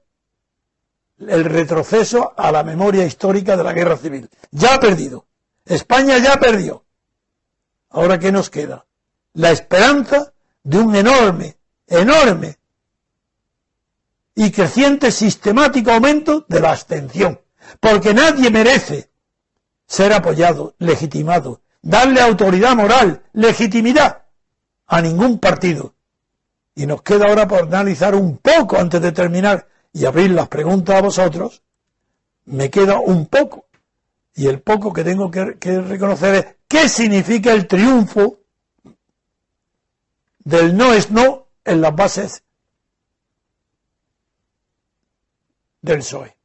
el 1.28 1.44
retroceso 1.44 2.34
a 2.36 2.50
la 2.52 2.62
memoria 2.62 3.04
histórica 3.04 3.56
de 3.56 3.64
la 3.64 3.72
guerra 3.72 3.96
civil. 3.96 4.28
Ya 4.50 4.74
ha 4.74 4.80
perdido. 4.80 5.26
España 5.64 6.18
ya 6.18 6.38
perdió. 6.38 6.84
Ahora, 7.90 8.18
¿qué 8.18 8.32
nos 8.32 8.50
queda? 8.50 8.86
La 9.34 9.50
esperanza 9.50 10.32
de 10.62 10.78
un 10.78 10.94
enorme, 10.94 11.56
enorme 11.86 12.58
y 14.34 14.50
creciente 14.50 15.10
sistemático 15.10 15.90
aumento 15.92 16.44
de 16.48 16.60
la 16.60 16.72
abstención. 16.72 17.40
Porque 17.80 18.14
nadie 18.14 18.50
merece 18.50 19.10
ser 19.86 20.12
apoyado, 20.12 20.74
legitimado, 20.78 21.60
darle 21.82 22.20
autoridad 22.20 22.74
moral, 22.74 23.22
legitimidad 23.32 24.22
a 24.86 25.00
ningún 25.00 25.38
partido. 25.38 25.94
Y 26.74 26.86
nos 26.86 27.02
queda 27.02 27.26
ahora 27.26 27.46
por 27.46 27.62
analizar 27.62 28.14
un 28.14 28.38
poco 28.38 28.78
antes 28.78 29.00
de 29.00 29.12
terminar 29.12 29.68
y 29.92 30.06
abrir 30.06 30.30
las 30.30 30.48
preguntas 30.48 30.96
a 30.96 31.02
vosotros, 31.02 31.62
me 32.46 32.70
queda 32.70 32.98
un 32.98 33.26
poco. 33.26 33.66
Y 34.34 34.46
el 34.46 34.60
poco 34.60 34.92
que 34.92 35.04
tengo 35.04 35.30
que, 35.30 35.44
reconocer 35.80 36.34
es 36.34 36.46
qué 36.66 36.88
significa 36.88 37.52
el 37.52 37.66
triunfo 37.66 38.38
del 40.38 40.76
no 40.76 40.92
es 40.92 41.10
no 41.10 41.48
en 41.64 41.80
las 41.80 41.94
bases 41.94 42.42
del 45.82 45.98
PSOE. 45.98 46.36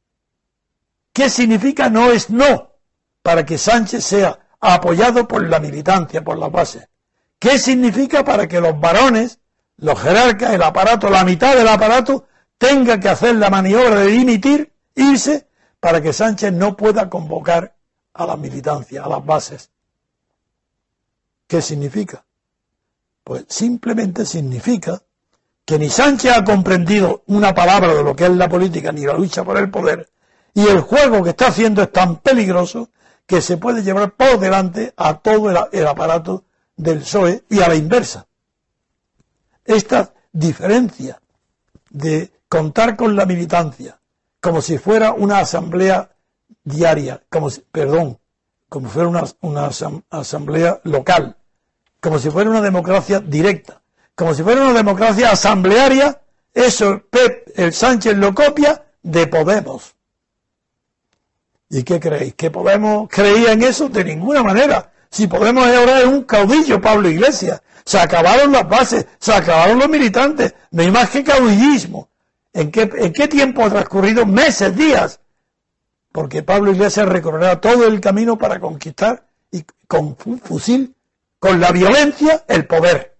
¿Qué 1.12 1.30
significa 1.30 1.88
no 1.88 2.12
es 2.12 2.30
no 2.30 2.74
para 3.22 3.44
que 3.44 3.58
Sánchez 3.58 4.04
sea 4.04 4.38
apoyado 4.60 5.26
por 5.26 5.48
la 5.48 5.58
militancia, 5.58 6.22
por 6.22 6.38
las 6.38 6.52
bases? 6.52 6.88
¿Qué 7.38 7.58
significa 7.58 8.24
para 8.24 8.46
que 8.46 8.60
los 8.60 8.78
varones, 8.78 9.38
los 9.78 9.98
jerarcas, 9.98 10.52
el 10.52 10.62
aparato, 10.62 11.08
la 11.08 11.24
mitad 11.24 11.56
del 11.56 11.68
aparato, 11.68 12.26
tenga 12.58 13.00
que 13.00 13.08
hacer 13.08 13.36
la 13.36 13.50
maniobra 13.50 14.00
de 14.00 14.08
dimitir, 14.08 14.72
irse, 14.94 15.46
para 15.80 16.02
que 16.02 16.12
Sánchez 16.12 16.52
no 16.52 16.76
pueda 16.76 17.08
convocar 17.08 17.76
a 18.12 18.26
la 18.26 18.36
militancia, 18.36 19.04
a 19.04 19.08
las 19.08 19.24
bases. 19.24 19.70
¿Qué 21.46 21.62
significa? 21.62 22.24
Pues 23.22 23.44
simplemente 23.48 24.26
significa 24.26 25.00
que 25.64 25.78
ni 25.78 25.88
Sánchez 25.88 26.32
ha 26.36 26.44
comprendido 26.44 27.22
una 27.26 27.54
palabra 27.54 27.94
de 27.94 28.02
lo 28.02 28.16
que 28.16 28.24
es 28.24 28.30
la 28.30 28.48
política 28.48 28.90
ni 28.90 29.06
la 29.06 29.14
lucha 29.14 29.44
por 29.44 29.56
el 29.56 29.70
poder, 29.70 30.08
y 30.52 30.66
el 30.66 30.80
juego 30.80 31.22
que 31.22 31.30
está 31.30 31.48
haciendo 31.48 31.82
es 31.82 31.92
tan 31.92 32.16
peligroso 32.16 32.90
que 33.26 33.40
se 33.40 33.58
puede 33.58 33.82
llevar 33.82 34.12
por 34.12 34.40
delante 34.40 34.92
a 34.96 35.18
todo 35.18 35.50
el, 35.50 35.58
el 35.72 35.86
aparato 35.86 36.44
del 36.76 37.00
PSOE 37.00 37.44
y 37.50 37.60
a 37.60 37.68
la 37.68 37.74
inversa. 37.74 38.26
Esta 39.64 40.14
diferencia 40.32 41.20
de 41.90 42.32
contar 42.48 42.96
con 42.96 43.16
la 43.16 43.26
militancia 43.26 43.98
como 44.40 44.62
si 44.62 44.78
fuera 44.78 45.12
una 45.12 45.40
asamblea 45.40 46.10
diaria, 46.64 47.22
como 47.28 47.50
si, 47.50 47.60
perdón, 47.60 48.18
como 48.68 48.88
si 48.88 48.94
fuera 48.94 49.08
una, 49.08 49.24
una 49.40 49.70
asamblea 50.10 50.80
local, 50.84 51.36
como 52.00 52.18
si 52.18 52.30
fuera 52.30 52.50
una 52.50 52.60
democracia 52.60 53.20
directa, 53.20 53.82
como 54.14 54.34
si 54.34 54.42
fuera 54.42 54.62
una 54.62 54.72
democracia 54.72 55.32
asamblearia, 55.32 56.20
eso 56.54 57.02
Pep, 57.10 57.48
el 57.56 57.72
Sánchez 57.72 58.16
lo 58.16 58.34
copia 58.34 58.84
de 59.02 59.26
Podemos. 59.26 59.94
¿Y 61.70 61.82
qué 61.82 62.00
creéis? 62.00 62.34
¿Que 62.34 62.50
Podemos 62.50 63.08
creía 63.10 63.52
en 63.52 63.62
eso? 63.62 63.88
De 63.88 64.04
ninguna 64.04 64.42
manera. 64.42 64.90
Si 65.10 65.26
Podemos 65.26 65.66
ahora 65.66 66.00
es 66.00 66.06
un 66.06 66.22
caudillo, 66.22 66.80
Pablo 66.80 67.08
Iglesias. 67.08 67.62
Se 67.84 67.98
acabaron 67.98 68.52
las 68.52 68.68
bases, 68.68 69.06
se 69.18 69.32
acabaron 69.32 69.78
los 69.78 69.88
militantes. 69.88 70.54
No 70.70 70.82
hay 70.82 70.90
más 70.90 71.10
que 71.10 71.24
caudillismo. 71.24 72.08
¿En 72.58 72.72
qué, 72.72 73.28
tiempo 73.28 73.64
ha 73.64 73.70
transcurrido? 73.70 74.26
Meses, 74.26 74.74
días. 74.74 75.20
Porque 76.10 76.42
Pablo 76.42 76.72
Iglesias 76.72 77.08
recorrerá 77.08 77.60
todo 77.60 77.86
el 77.86 78.00
camino 78.00 78.36
para 78.36 78.58
conquistar 78.58 79.28
y 79.52 79.64
con 79.86 80.16
fusil, 80.16 80.96
con 81.38 81.60
la 81.60 81.70
violencia, 81.70 82.44
el 82.48 82.66
poder. 82.66 83.16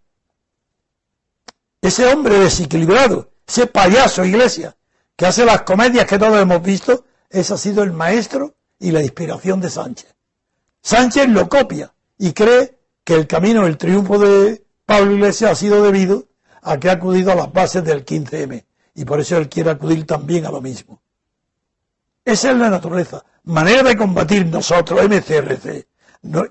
Ese 1.80 2.07
hombre 2.07 2.40
desequilibrado, 2.40 3.30
ese 3.47 3.68
payaso 3.68 4.25
Iglesias, 4.25 4.75
que 5.14 5.26
hace 5.26 5.45
las 5.45 5.62
comedias 5.62 6.09
que 6.09 6.18
todos 6.18 6.42
hemos 6.42 6.61
visto, 6.61 7.04
ese 7.30 7.54
ha 7.54 7.59
sido 7.59 7.85
el 7.85 7.92
maestro 7.92 8.57
y 8.80 8.90
la 8.90 9.02
inspiración 9.02 9.61
de 9.61 9.71
Sánchez. 9.71 10.16
Sánchez 10.83 11.28
lo 11.28 11.49
copia 11.49 11.95
y 12.18 12.33
cree 12.33 12.76
que 13.04 13.14
el 13.14 13.28
camino 13.28 13.66
del 13.66 13.78
triunfo 13.78 14.18
de 14.18 14.64
Pablo 14.85 15.12
Iglesias 15.12 15.52
ha 15.52 15.54
sido 15.54 15.85
debido 15.85 16.26
a 16.61 16.80
que 16.80 16.90
ha 16.90 16.95
acudido 16.95 17.30
a 17.30 17.37
las 17.37 17.52
bases 17.52 17.85
del 17.85 18.04
15M 18.04 18.64
y 18.99 19.05
por 19.05 19.21
eso 19.21 19.37
él 19.37 19.49
quiere 19.49 19.71
acudir 19.71 20.05
también 20.05 20.45
a 20.45 20.50
lo 20.50 20.61
mismo. 20.61 21.00
Esa 22.25 22.50
es 22.50 22.57
la 22.57 22.69
naturaleza. 22.69 23.25
Manera 23.45 23.85
de 23.85 23.97
combatir 23.97 24.45
nosotros, 24.47 25.00
MCRC, 25.09 25.87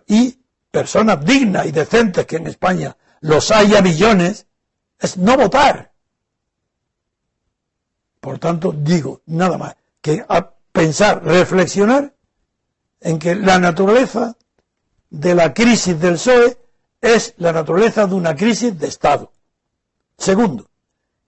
y 0.07 0.39
personas 0.71 1.25
dignas 1.25 1.65
y 1.65 1.71
decentes 1.73 2.25
que 2.25 2.37
en 2.37 2.47
España 2.47 2.95
los 3.19 3.51
hay 3.51 3.75
a 3.75 3.81
millones, 3.81 4.47
es 4.97 5.17
no 5.17 5.35
votar. 5.35 5.91
Por 8.21 8.39
tanto, 8.39 8.71
digo 8.71 9.23
nada 9.25 9.57
más 9.57 9.75
que 9.99 10.25
a 10.29 10.49
pensar, 10.71 11.25
reflexionar 11.25 12.13
en 13.01 13.19
que 13.19 13.35
la 13.35 13.59
naturaleza 13.59 14.37
de 15.09 15.35
la 15.35 15.53
crisis 15.53 15.99
del 15.99 16.13
PSOE 16.13 16.57
es 17.01 17.33
la 17.39 17.51
naturaleza 17.51 18.07
de 18.07 18.15
una 18.15 18.37
crisis 18.37 18.79
de 18.79 18.87
Estado. 18.87 19.33
Segundo, 20.17 20.69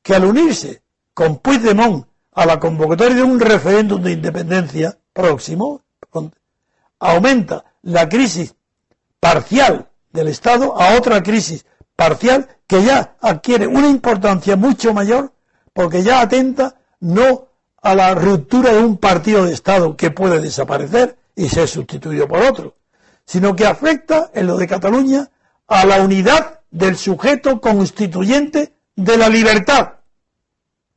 que 0.01 0.15
al 0.15 0.23
unirse 0.23 0.81
con 1.19 1.39
Puigdemont 1.39 2.05
a 2.31 2.45
la 2.45 2.61
convocatoria 2.61 3.13
de 3.13 3.23
un 3.23 3.41
referéndum 3.41 4.01
de 4.01 4.13
independencia 4.13 4.97
próximo, 5.11 5.81
aumenta 6.97 7.65
la 7.81 8.07
crisis 8.07 8.55
parcial 9.19 9.89
del 10.13 10.29
Estado 10.29 10.81
a 10.81 10.95
otra 10.95 11.21
crisis 11.21 11.65
parcial 11.97 12.47
que 12.65 12.83
ya 12.83 13.17
adquiere 13.19 13.67
una 13.67 13.89
importancia 13.89 14.55
mucho 14.55 14.93
mayor 14.93 15.33
porque 15.73 16.03
ya 16.03 16.21
atenta 16.21 16.75
no 17.01 17.49
a 17.81 17.95
la 17.95 18.15
ruptura 18.15 18.71
de 18.71 18.81
un 18.81 18.95
partido 18.95 19.43
de 19.43 19.51
Estado 19.51 19.97
que 19.97 20.11
puede 20.11 20.39
desaparecer 20.39 21.17
y 21.35 21.49
ser 21.49 21.67
sustituido 21.67 22.29
por 22.29 22.43
otro, 22.43 22.77
sino 23.25 23.57
que 23.57 23.65
afecta 23.65 24.31
en 24.33 24.47
lo 24.47 24.55
de 24.55 24.67
Cataluña 24.69 25.29
a 25.67 25.85
la 25.85 26.01
unidad 26.01 26.61
del 26.71 26.95
sujeto 26.95 27.59
constituyente 27.59 28.71
de 28.95 29.17
la 29.17 29.27
libertad. 29.27 29.98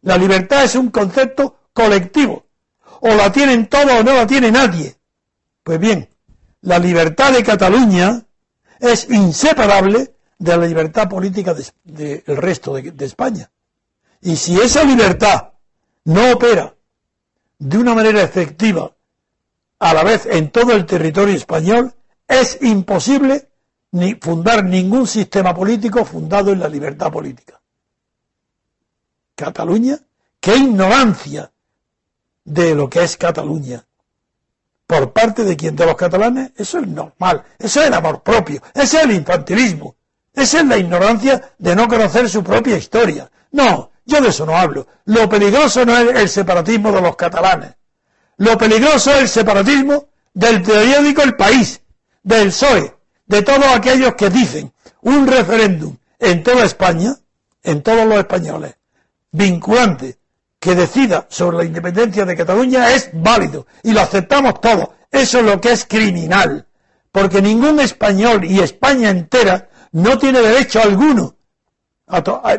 La 0.02 0.16
libertad 0.16 0.64
es 0.64 0.74
un 0.74 0.90
concepto 0.90 1.56
colectivo. 1.72 2.46
O 3.00 3.08
la 3.14 3.32
tienen 3.32 3.66
todos 3.68 4.00
o 4.00 4.02
no 4.02 4.12
la 4.14 4.26
tiene 4.26 4.50
nadie. 4.50 4.96
Pues 5.62 5.78
bien, 5.78 6.08
la 6.60 6.78
libertad 6.78 7.32
de 7.32 7.42
Cataluña 7.42 8.22
es 8.78 9.08
inseparable 9.10 10.14
de 10.38 10.56
la 10.56 10.66
libertad 10.66 11.08
política 11.08 11.54
del 11.84 12.36
resto 12.36 12.74
de 12.74 13.04
España. 13.04 13.50
Y 14.20 14.36
si 14.36 14.60
esa 14.60 14.84
libertad 14.84 15.52
no 16.04 16.32
opera 16.32 16.74
de 17.58 17.78
una 17.78 17.94
manera 17.94 18.22
efectiva 18.22 18.92
a 19.78 19.94
la 19.94 20.04
vez 20.04 20.26
en 20.26 20.50
todo 20.50 20.72
el 20.72 20.86
territorio 20.86 21.34
español, 21.34 21.92
es 22.26 22.58
imposible 22.62 23.48
ni 23.92 24.14
fundar 24.14 24.64
ningún 24.64 25.06
sistema 25.06 25.54
político 25.54 26.04
fundado 26.04 26.52
en 26.52 26.60
la 26.60 26.68
libertad 26.68 27.12
política. 27.12 27.61
Cataluña, 29.44 29.98
qué 30.40 30.56
ignorancia 30.56 31.50
de 32.44 32.74
lo 32.74 32.88
que 32.88 33.02
es 33.02 33.16
Cataluña 33.16 33.84
por 34.92 35.10
parte 35.10 35.42
de 35.42 35.56
quien 35.56 35.74
de 35.74 35.86
los 35.86 35.96
catalanes, 35.96 36.50
eso 36.54 36.78
es 36.78 36.86
normal, 36.86 37.42
eso 37.58 37.80
es 37.80 37.86
el 37.86 37.94
amor 37.94 38.22
propio, 38.22 38.60
ese 38.74 38.98
es 38.98 39.04
el 39.04 39.12
infantilismo, 39.12 39.96
esa 40.34 40.60
es 40.60 40.66
la 40.66 40.76
ignorancia 40.76 41.54
de 41.56 41.74
no 41.74 41.88
conocer 41.88 42.28
su 42.28 42.44
propia 42.44 42.76
historia. 42.76 43.30
No, 43.52 43.90
yo 44.04 44.20
de 44.20 44.28
eso 44.28 44.44
no 44.44 44.54
hablo. 44.54 44.86
Lo 45.06 45.30
peligroso 45.30 45.86
no 45.86 45.96
es 45.96 46.14
el 46.14 46.28
separatismo 46.28 46.92
de 46.92 47.00
los 47.00 47.16
catalanes. 47.16 47.72
Lo 48.36 48.58
peligroso 48.58 49.12
es 49.12 49.22
el 49.22 49.28
separatismo 49.28 50.08
del 50.34 50.60
periódico 50.60 51.22
El 51.22 51.36
País, 51.36 51.80
del 52.22 52.48
PSOE, 52.48 52.94
de 53.24 53.42
todos 53.42 53.66
aquellos 53.74 54.14
que 54.14 54.28
dicen 54.28 54.74
un 55.00 55.26
referéndum 55.26 55.96
en 56.18 56.42
toda 56.42 56.66
España, 56.66 57.16
en 57.62 57.82
todos 57.82 58.06
los 58.06 58.18
españoles, 58.18 58.74
vinculante, 59.32 60.18
que 60.60 60.74
decida 60.76 61.26
sobre 61.28 61.58
la 61.58 61.64
independencia 61.64 62.24
de 62.24 62.36
Cataluña 62.36 62.90
es 62.92 63.10
válido 63.12 63.66
y 63.82 63.92
lo 63.92 64.00
aceptamos 64.00 64.60
todos. 64.60 64.90
Eso 65.10 65.40
es 65.40 65.44
lo 65.44 65.60
que 65.60 65.72
es 65.72 65.84
criminal, 65.84 66.66
porque 67.10 67.42
ningún 67.42 67.80
español 67.80 68.44
y 68.44 68.60
España 68.60 69.10
entera 69.10 69.68
no 69.90 70.18
tiene 70.18 70.40
derecho 70.40 70.80
alguno 70.80 71.34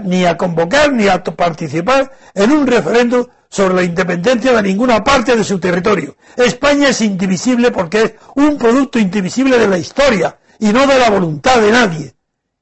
ni 0.03 0.25
a 0.25 0.37
convocar 0.37 0.91
ni 0.91 1.07
a 1.07 1.23
participar 1.23 2.11
en 2.33 2.51
un 2.51 2.65
referéndum 2.65 3.25
sobre 3.49 3.75
la 3.75 3.83
independencia 3.83 4.51
de 4.51 4.63
ninguna 4.63 5.03
parte 5.03 5.35
de 5.35 5.43
su 5.43 5.59
territorio. 5.59 6.15
España 6.35 6.89
es 6.89 7.01
indivisible 7.01 7.71
porque 7.71 8.01
es 8.01 8.13
un 8.35 8.57
producto 8.57 8.97
indivisible 8.97 9.59
de 9.59 9.67
la 9.67 9.77
historia 9.77 10.37
y 10.57 10.73
no 10.73 10.87
de 10.87 10.97
la 10.97 11.09
voluntad 11.09 11.61
de 11.61 11.71
nadie. 11.71 12.15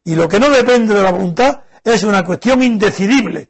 Y 0.04 0.16
lo 0.16 0.28
que 0.28 0.40
no 0.40 0.50
depende 0.50 0.94
de 0.94 1.04
la 1.04 1.12
voluntad 1.12 1.62
es 1.84 2.04
una 2.04 2.26
cuestión 2.26 2.62
indecidible. 2.62 3.50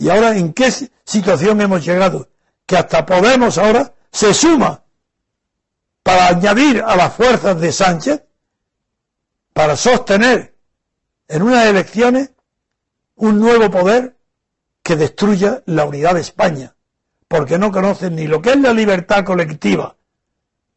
¿Y 0.00 0.08
ahora 0.08 0.34
en 0.34 0.54
qué 0.54 0.72
situación 1.04 1.60
hemos 1.60 1.84
llegado? 1.84 2.30
Que 2.64 2.78
hasta 2.78 3.04
Podemos 3.04 3.58
ahora 3.58 3.92
se 4.10 4.32
suma 4.32 4.82
para 6.02 6.28
añadir 6.28 6.82
a 6.82 6.96
las 6.96 7.12
fuerzas 7.12 7.60
de 7.60 7.70
Sánchez 7.70 8.24
para 9.52 9.76
sostener 9.76 10.54
en 11.28 11.42
unas 11.42 11.66
elecciones 11.66 12.30
un 13.14 13.40
nuevo 13.40 13.70
poder 13.70 14.16
que 14.82 14.96
destruya 14.96 15.62
la 15.66 15.84
unidad 15.84 16.14
de 16.14 16.22
España, 16.22 16.74
porque 17.28 17.58
no 17.58 17.70
conocen 17.70 18.16
ni 18.16 18.26
lo 18.26 18.40
que 18.40 18.52
es 18.52 18.56
la 18.56 18.72
libertad 18.72 19.22
colectiva 19.22 19.96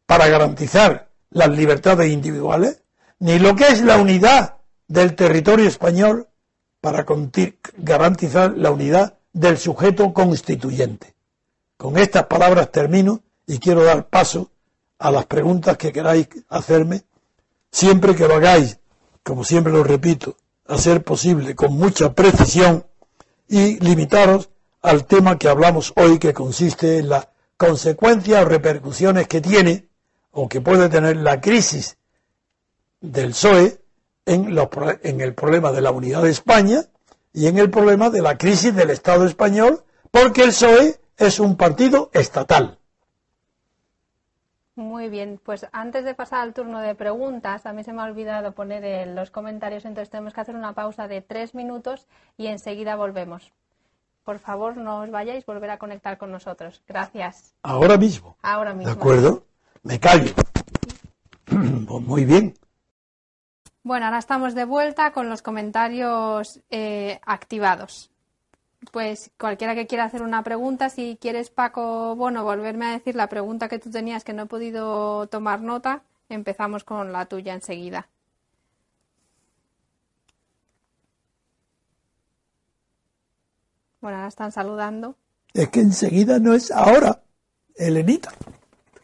para 0.05 0.27
garantizar 0.27 1.07
las 1.29 1.47
libertades 1.47 2.11
individuales, 2.11 2.83
ni 3.19 3.39
lo 3.39 3.55
que 3.55 3.69
es 3.69 3.81
la 3.83 3.95
unidad 3.95 4.57
del 4.89 5.15
territorio 5.15 5.65
español 5.65 6.27
para 6.83 7.05
garantizar 7.77 8.57
la 8.57 8.69
unidad 8.69 9.17
del 9.31 9.57
sujeto 9.57 10.11
constituyente. 10.11 11.15
Con 11.77 11.97
estas 11.97 12.25
palabras 12.25 12.73
termino 12.73 13.21
y 13.47 13.59
quiero 13.59 13.85
dar 13.85 14.09
paso 14.09 14.51
a 14.99 15.09
las 15.09 15.25
preguntas 15.25 15.77
que 15.77 15.93
queráis 15.93 16.27
hacerme, 16.49 17.03
siempre 17.71 18.17
que 18.17 18.27
lo 18.27 18.35
hagáis, 18.35 18.79
como 19.23 19.45
siempre 19.45 19.71
lo 19.71 19.85
repito, 19.85 20.35
a 20.67 20.77
ser 20.77 21.05
posible 21.05 21.55
con 21.55 21.71
mucha 21.71 22.11
precisión 22.11 22.85
y 23.47 23.79
limitaros 23.79 24.49
al 24.81 25.05
tema 25.05 25.37
que 25.37 25.47
hablamos 25.47 25.93
hoy, 25.95 26.19
que 26.19 26.33
consiste 26.33 26.97
en 26.97 27.07
las 27.07 27.29
consecuencias 27.55 28.43
o 28.43 28.49
repercusiones 28.49 29.29
que 29.29 29.39
tiene 29.39 29.87
o 30.31 30.49
que 30.49 30.59
puede 30.59 30.89
tener 30.89 31.15
la 31.15 31.39
crisis 31.39 31.95
del 32.99 33.29
PSOE 33.29 33.82
en, 34.25 34.57
en 35.03 35.21
el 35.21 35.33
problema 35.33 35.71
de 35.71 35.81
la 35.81 35.91
unidad 35.91 36.23
de 36.23 36.29
España 36.29 36.81
y 37.33 37.47
en 37.47 37.57
el 37.57 37.69
problema 37.69 38.09
de 38.09 38.21
la 38.21 38.37
crisis 38.37 38.75
del 38.75 38.89
Estado 38.89 39.25
español, 39.25 39.83
porque 40.11 40.43
el 40.43 40.49
PSOE 40.49 40.99
es 41.17 41.39
un 41.39 41.57
partido 41.57 42.09
estatal. 42.13 42.77
Muy 44.75 45.09
bien, 45.09 45.39
pues 45.43 45.67
antes 45.71 46.03
de 46.03 46.15
pasar 46.15 46.41
al 46.41 46.53
turno 46.53 46.79
de 46.79 46.95
preguntas, 46.95 47.65
a 47.67 47.73
mí 47.73 47.83
se 47.83 47.93
me 47.93 48.01
ha 48.01 48.05
olvidado 48.05 48.53
poner 48.53 48.83
en 48.83 49.13
los 49.13 49.29
comentarios, 49.29 49.85
entonces 49.85 50.09
tenemos 50.09 50.33
que 50.33 50.41
hacer 50.41 50.55
una 50.55 50.73
pausa 50.73 51.07
de 51.07 51.21
tres 51.21 51.53
minutos 51.53 52.07
y 52.37 52.47
enseguida 52.47 52.95
volvemos. 52.95 53.51
Por 54.23 54.39
favor, 54.39 54.77
no 54.77 55.01
os 55.01 55.11
vayáis, 55.11 55.45
volver 55.45 55.69
a 55.69 55.77
conectar 55.77 56.17
con 56.17 56.31
nosotros. 56.31 56.81
Gracias. 56.87 57.53
Ahora 57.61 57.97
mismo. 57.97 58.37
Ahora 58.41 58.73
mismo. 58.73 58.91
¿De 58.91 58.99
acuerdo? 58.99 59.43
Me 59.83 59.99
callo. 59.99 60.31
Pues 61.85 62.03
muy 62.05 62.25
bien. 62.25 62.55
Bueno, 63.83 64.05
ahora 64.05 64.17
estamos 64.19 64.55
de 64.55 64.65
vuelta 64.65 65.11
con 65.11 65.29
los 65.29 65.41
comentarios 65.41 66.61
eh, 66.69 67.19
activados 67.25 68.13
pues 68.91 69.31
cualquiera 69.39 69.75
que 69.75 69.87
quiera 69.87 70.05
hacer 70.05 70.21
una 70.21 70.43
pregunta, 70.43 70.89
si 70.89 71.17
quieres, 71.19 71.49
Paco, 71.49 72.15
bueno, 72.15 72.43
volverme 72.43 72.87
a 72.87 72.91
decir 72.91 73.15
la 73.15 73.29
pregunta 73.29 73.69
que 73.69 73.79
tú 73.79 73.89
tenías 73.89 74.23
que 74.23 74.33
no 74.33 74.43
he 74.43 74.45
podido 74.47 75.27
tomar 75.27 75.61
nota, 75.61 76.03
empezamos 76.29 76.83
con 76.83 77.11
la 77.11 77.25
tuya 77.25 77.53
enseguida. 77.53 78.09
Bueno, 84.01 84.17
ahora 84.17 84.27
están 84.27 84.51
saludando. 84.51 85.15
Es 85.53 85.69
que 85.69 85.79
enseguida 85.79 86.39
no 86.39 86.53
es 86.53 86.71
ahora, 86.71 87.21
Elenita. 87.75 88.33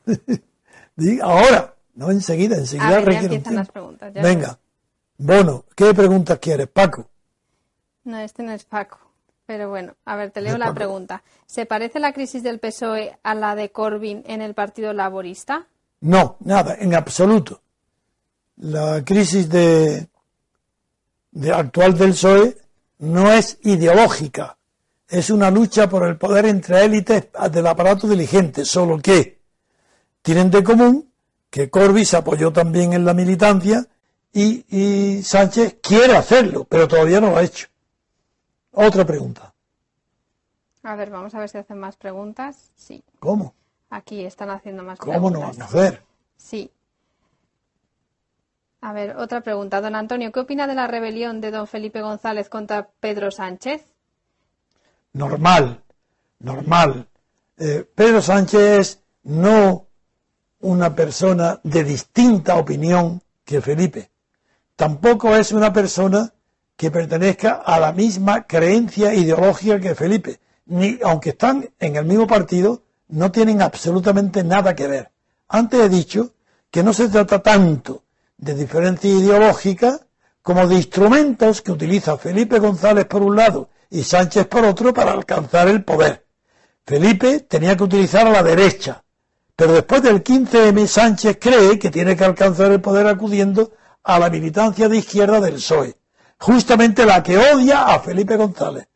ahora. 1.22 1.76
No 1.96 2.12
enseguida, 2.12 2.56
enseguida 2.56 2.90
ver, 2.92 3.00
ya 3.00 3.06
requiere 3.06 3.28
un 3.28 3.34
empiezan 3.34 3.56
las 3.56 3.68
tiempo. 3.68 3.74
preguntas. 3.74 4.14
ya 4.14 4.22
Venga. 4.22 4.60
Bono, 5.20 5.66
¿qué 5.76 5.94
preguntas 5.94 6.40
quieres, 6.40 6.70
Paco? 6.70 7.10
No, 8.06 8.20
este 8.20 8.42
no 8.42 8.54
es 8.54 8.64
Paco. 8.64 9.00
Pero 9.46 9.70
bueno, 9.70 9.96
a 10.06 10.16
ver, 10.16 10.32
te 10.32 10.40
leo 10.40 10.58
la 10.58 10.74
pregunta. 10.74 11.24
¿Se 11.46 11.66
parece 11.66 12.00
la 12.00 12.14
crisis 12.14 12.42
del 12.42 12.60
PSOE 12.60 13.18
a 13.22 13.36
la 13.36 13.56
de 13.56 13.70
Corbyn 13.70 14.24
en 14.28 14.42
el 14.42 14.54
Partido 14.54 14.94
Laborista? 14.94 15.68
No, 16.02 16.38
nada, 16.40 16.78
en 16.80 16.96
absoluto. 16.96 17.62
La 18.58 19.04
crisis 19.04 19.50
de, 19.50 20.08
de 21.32 21.52
actual 21.52 21.98
del 21.98 22.12
PSOE 22.12 22.58
no 23.00 23.32
es 23.34 23.58
ideológica, 23.64 24.58
es 25.10 25.30
una 25.30 25.52
lucha 25.52 25.90
por 25.90 26.08
el 26.08 26.18
poder 26.18 26.46
entre 26.46 26.86
élites 26.86 27.28
del 27.52 27.68
aparato 27.68 28.08
dirigente, 28.08 28.64
solo 28.64 29.00
que 29.00 29.40
tienen 30.22 30.50
de 30.50 30.64
común 30.64 31.12
que 31.50 31.70
Corbyn 31.70 32.06
se 32.06 32.18
apoyó 32.18 32.54
también 32.54 32.94
en 32.94 33.04
la 33.04 33.14
militancia 33.14 33.86
y, 34.34 34.66
y 34.70 35.24
Sánchez 35.24 35.78
quiere 35.82 36.16
hacerlo, 36.16 36.66
pero 36.66 36.88
todavía 36.88 37.20
no 37.22 37.32
lo 37.32 37.38
ha 37.38 37.44
hecho. 37.44 37.68
Otra 38.72 39.06
pregunta. 39.06 39.54
A 40.84 40.96
ver, 40.96 41.10
vamos 41.10 41.34
a 41.36 41.40
ver 41.40 41.50
si 41.50 41.58
hacen 41.58 41.78
más 41.80 41.98
preguntas. 41.98 42.72
Sí, 42.76 43.04
¿Cómo? 43.20 43.54
aquí 43.90 44.24
están 44.24 44.50
haciendo 44.52 44.84
más 44.84 45.00
¿Cómo 45.00 45.30
no 45.30 45.40
preguntas. 45.40 45.58
van 45.58 45.62
a 45.62 45.66
hacer? 45.66 46.04
Sí. 46.38 46.72
A 48.82 48.94
ver, 48.94 49.18
otra 49.18 49.42
pregunta. 49.42 49.82
Don 49.82 49.96
Antonio, 49.96 50.32
¿qué 50.32 50.40
opina 50.40 50.68
de 50.68 50.76
la 50.76 50.88
rebelión 50.88 51.42
de 51.42 51.52
don 51.52 51.68
Felipe 51.68 52.02
González 52.02 52.50
contra 52.50 52.88
Pedro 53.00 53.32
Sánchez? 53.32 53.84
normal, 55.12 55.82
normal. 56.40 57.08
Eh, 57.58 57.86
Pedro 57.96 58.22
Sánchez 58.22 58.62
es 58.80 59.04
no 59.24 59.88
una 60.62 60.96
persona 60.96 61.60
de 61.64 61.84
distinta 61.84 62.56
opinión 62.56 63.22
que 63.44 63.60
Felipe. 63.60 64.12
Tampoco 64.80 65.36
es 65.36 65.52
una 65.52 65.74
persona 65.74 66.34
que 66.78 66.90
pertenezca 66.90 67.56
a 67.56 67.82
la 67.82 67.92
misma 67.92 68.48
creencia 68.48 69.14
ideológica 69.14 69.78
que 69.78 69.94
Felipe. 69.94 70.40
Ni, 70.68 70.98
aunque 71.04 71.32
están 71.32 71.70
en 71.82 71.98
el 71.98 72.06
mismo 72.06 72.28
partido, 72.28 72.84
no 73.10 73.30
tienen 73.30 73.62
absolutamente 73.62 74.42
nada 74.42 74.74
que 74.78 74.88
ver. 74.88 75.12
Antes 75.50 75.82
he 75.82 75.90
dicho 75.90 76.32
que 76.72 76.82
no 76.82 76.94
se 76.94 77.10
trata 77.10 77.44
tanto 77.44 78.04
de 78.38 78.56
diferencia 78.56 79.12
ideológica 79.12 80.00
como 80.42 80.66
de 80.66 80.76
instrumentos 80.76 81.62
que 81.62 81.74
utiliza 81.74 82.18
Felipe 82.18 82.60
González 82.60 83.04
por 83.04 83.22
un 83.22 83.36
lado 83.36 83.68
y 83.90 84.04
Sánchez 84.04 84.48
por 84.48 84.64
otro 84.64 84.94
para 84.94 85.12
alcanzar 85.12 85.68
el 85.68 85.84
poder. 85.84 86.26
Felipe 86.86 87.42
tenía 87.42 87.76
que 87.76 87.84
utilizar 87.84 88.28
a 88.28 88.32
la 88.32 88.44
derecha, 88.44 89.04
pero 89.58 89.74
después 89.74 90.02
del 90.04 90.24
15M 90.24 90.88
Sánchez 90.88 91.38
cree 91.38 91.78
que 91.78 91.92
tiene 91.92 92.16
que 92.16 92.24
alcanzar 92.24 92.72
el 92.72 92.80
poder 92.80 93.08
acudiendo 93.08 93.74
a 94.04 94.20
la 94.20 94.30
militancia 94.30 94.90
de 94.90 94.98
izquierda 94.98 95.40
del 95.40 95.56
PSOE, 95.56 95.98
justamente 96.38 97.06
la 97.06 97.22
que 97.24 97.38
odia 97.38 97.94
a 97.94 98.00
Felipe 98.00 98.36
González. 98.36 98.88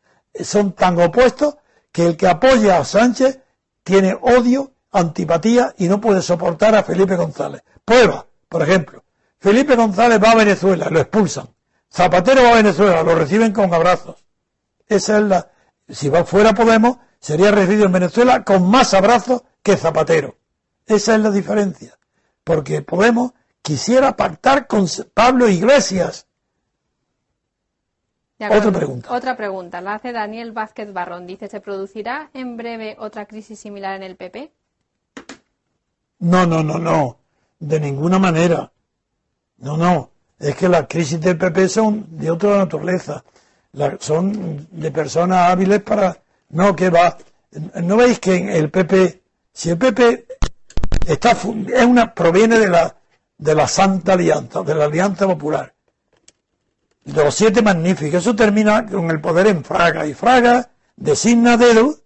Son 0.42 0.72
tan 0.72 1.00
opuestos 1.00 1.56
que 1.92 2.06
el 2.06 2.16
que 2.16 2.26
apoya 2.26 2.78
a 2.78 2.84
Sánchez 2.84 3.40
tiene 3.82 4.16
odio, 4.20 4.72
antipatía 4.90 5.74
y 5.78 5.88
no 5.88 6.00
puede 6.00 6.22
soportar 6.22 6.74
a 6.74 6.82
Felipe 6.82 7.16
González. 7.16 7.62
Prueba, 7.84 8.26
por 8.48 8.62
ejemplo, 8.62 9.04
Felipe 9.38 9.76
González 9.76 10.20
va 10.22 10.30
a 10.30 10.36
Venezuela, 10.36 10.88
lo 10.90 11.00
expulsan. 11.00 11.48
Zapatero 11.92 12.42
va 12.42 12.52
a 12.52 12.54
Venezuela, 12.56 13.02
lo 13.02 13.14
reciben 13.14 13.52
con 13.52 13.72
abrazos. 13.72 14.24
Esa 14.88 15.18
es 15.18 15.24
la. 15.24 15.50
Si 15.88 16.08
va 16.08 16.24
fuera 16.24 16.54
Podemos, 16.54 16.96
sería 17.20 17.50
recibido 17.50 17.86
en 17.86 17.92
Venezuela 17.92 18.42
con 18.42 18.68
más 18.68 18.94
abrazos 18.94 19.42
que 19.62 19.76
Zapatero. 19.76 20.36
Esa 20.86 21.14
es 21.14 21.20
la 21.20 21.30
diferencia. 21.30 21.98
Porque 22.42 22.82
Podemos 22.82 23.32
quisiera 23.64 24.14
pactar 24.14 24.66
con 24.66 24.86
Pablo 25.14 25.48
Iglesias. 25.48 26.26
Otra 28.38 28.70
pregunta. 28.70 29.10
Otra 29.10 29.36
pregunta. 29.36 29.80
La 29.80 29.94
hace 29.94 30.12
Daniel 30.12 30.52
Vázquez 30.52 30.92
Barrón. 30.92 31.26
Dice, 31.26 31.48
¿se 31.48 31.60
producirá 31.60 32.28
en 32.34 32.58
breve 32.58 32.94
otra 32.98 33.24
crisis 33.24 33.58
similar 33.58 33.96
en 33.96 34.02
el 34.02 34.16
PP? 34.16 34.52
No, 36.18 36.46
no, 36.46 36.62
no, 36.62 36.78
no. 36.78 37.16
De 37.58 37.80
ninguna 37.80 38.18
manera. 38.18 38.70
No, 39.58 39.78
no. 39.78 40.10
Es 40.38 40.54
que 40.56 40.68
las 40.68 40.86
crisis 40.86 41.18
del 41.20 41.38
PP 41.38 41.68
son 41.70 42.06
de 42.10 42.30
otra 42.30 42.58
naturaleza. 42.58 43.24
La- 43.72 43.96
son 43.98 44.68
de 44.70 44.90
personas 44.90 45.50
hábiles 45.50 45.82
para... 45.82 46.18
No, 46.50 46.76
que 46.76 46.90
va. 46.90 47.16
¿No 47.82 47.96
veis 47.96 48.18
que 48.20 48.58
el 48.58 48.70
PP, 48.70 49.22
si 49.52 49.70
el 49.70 49.78
PP 49.78 50.26
está 51.06 51.30
es 51.32 51.84
una 51.86 52.12
proviene 52.12 52.58
de 52.58 52.68
la 52.68 52.94
de 53.38 53.54
la 53.54 53.66
Santa 53.68 54.14
Alianza, 54.14 54.62
de 54.62 54.74
la 54.74 54.84
Alianza 54.84 55.26
Popular, 55.26 55.74
de 57.04 57.24
los 57.24 57.34
siete 57.34 57.62
magníficos, 57.62 58.20
eso 58.20 58.34
termina 58.34 58.86
con 58.86 59.10
el 59.10 59.20
poder 59.20 59.46
en 59.48 59.64
Fraga. 59.64 60.06
Y 60.06 60.14
Fraga 60.14 60.70
designa 60.96 61.56
dedo 61.56 61.98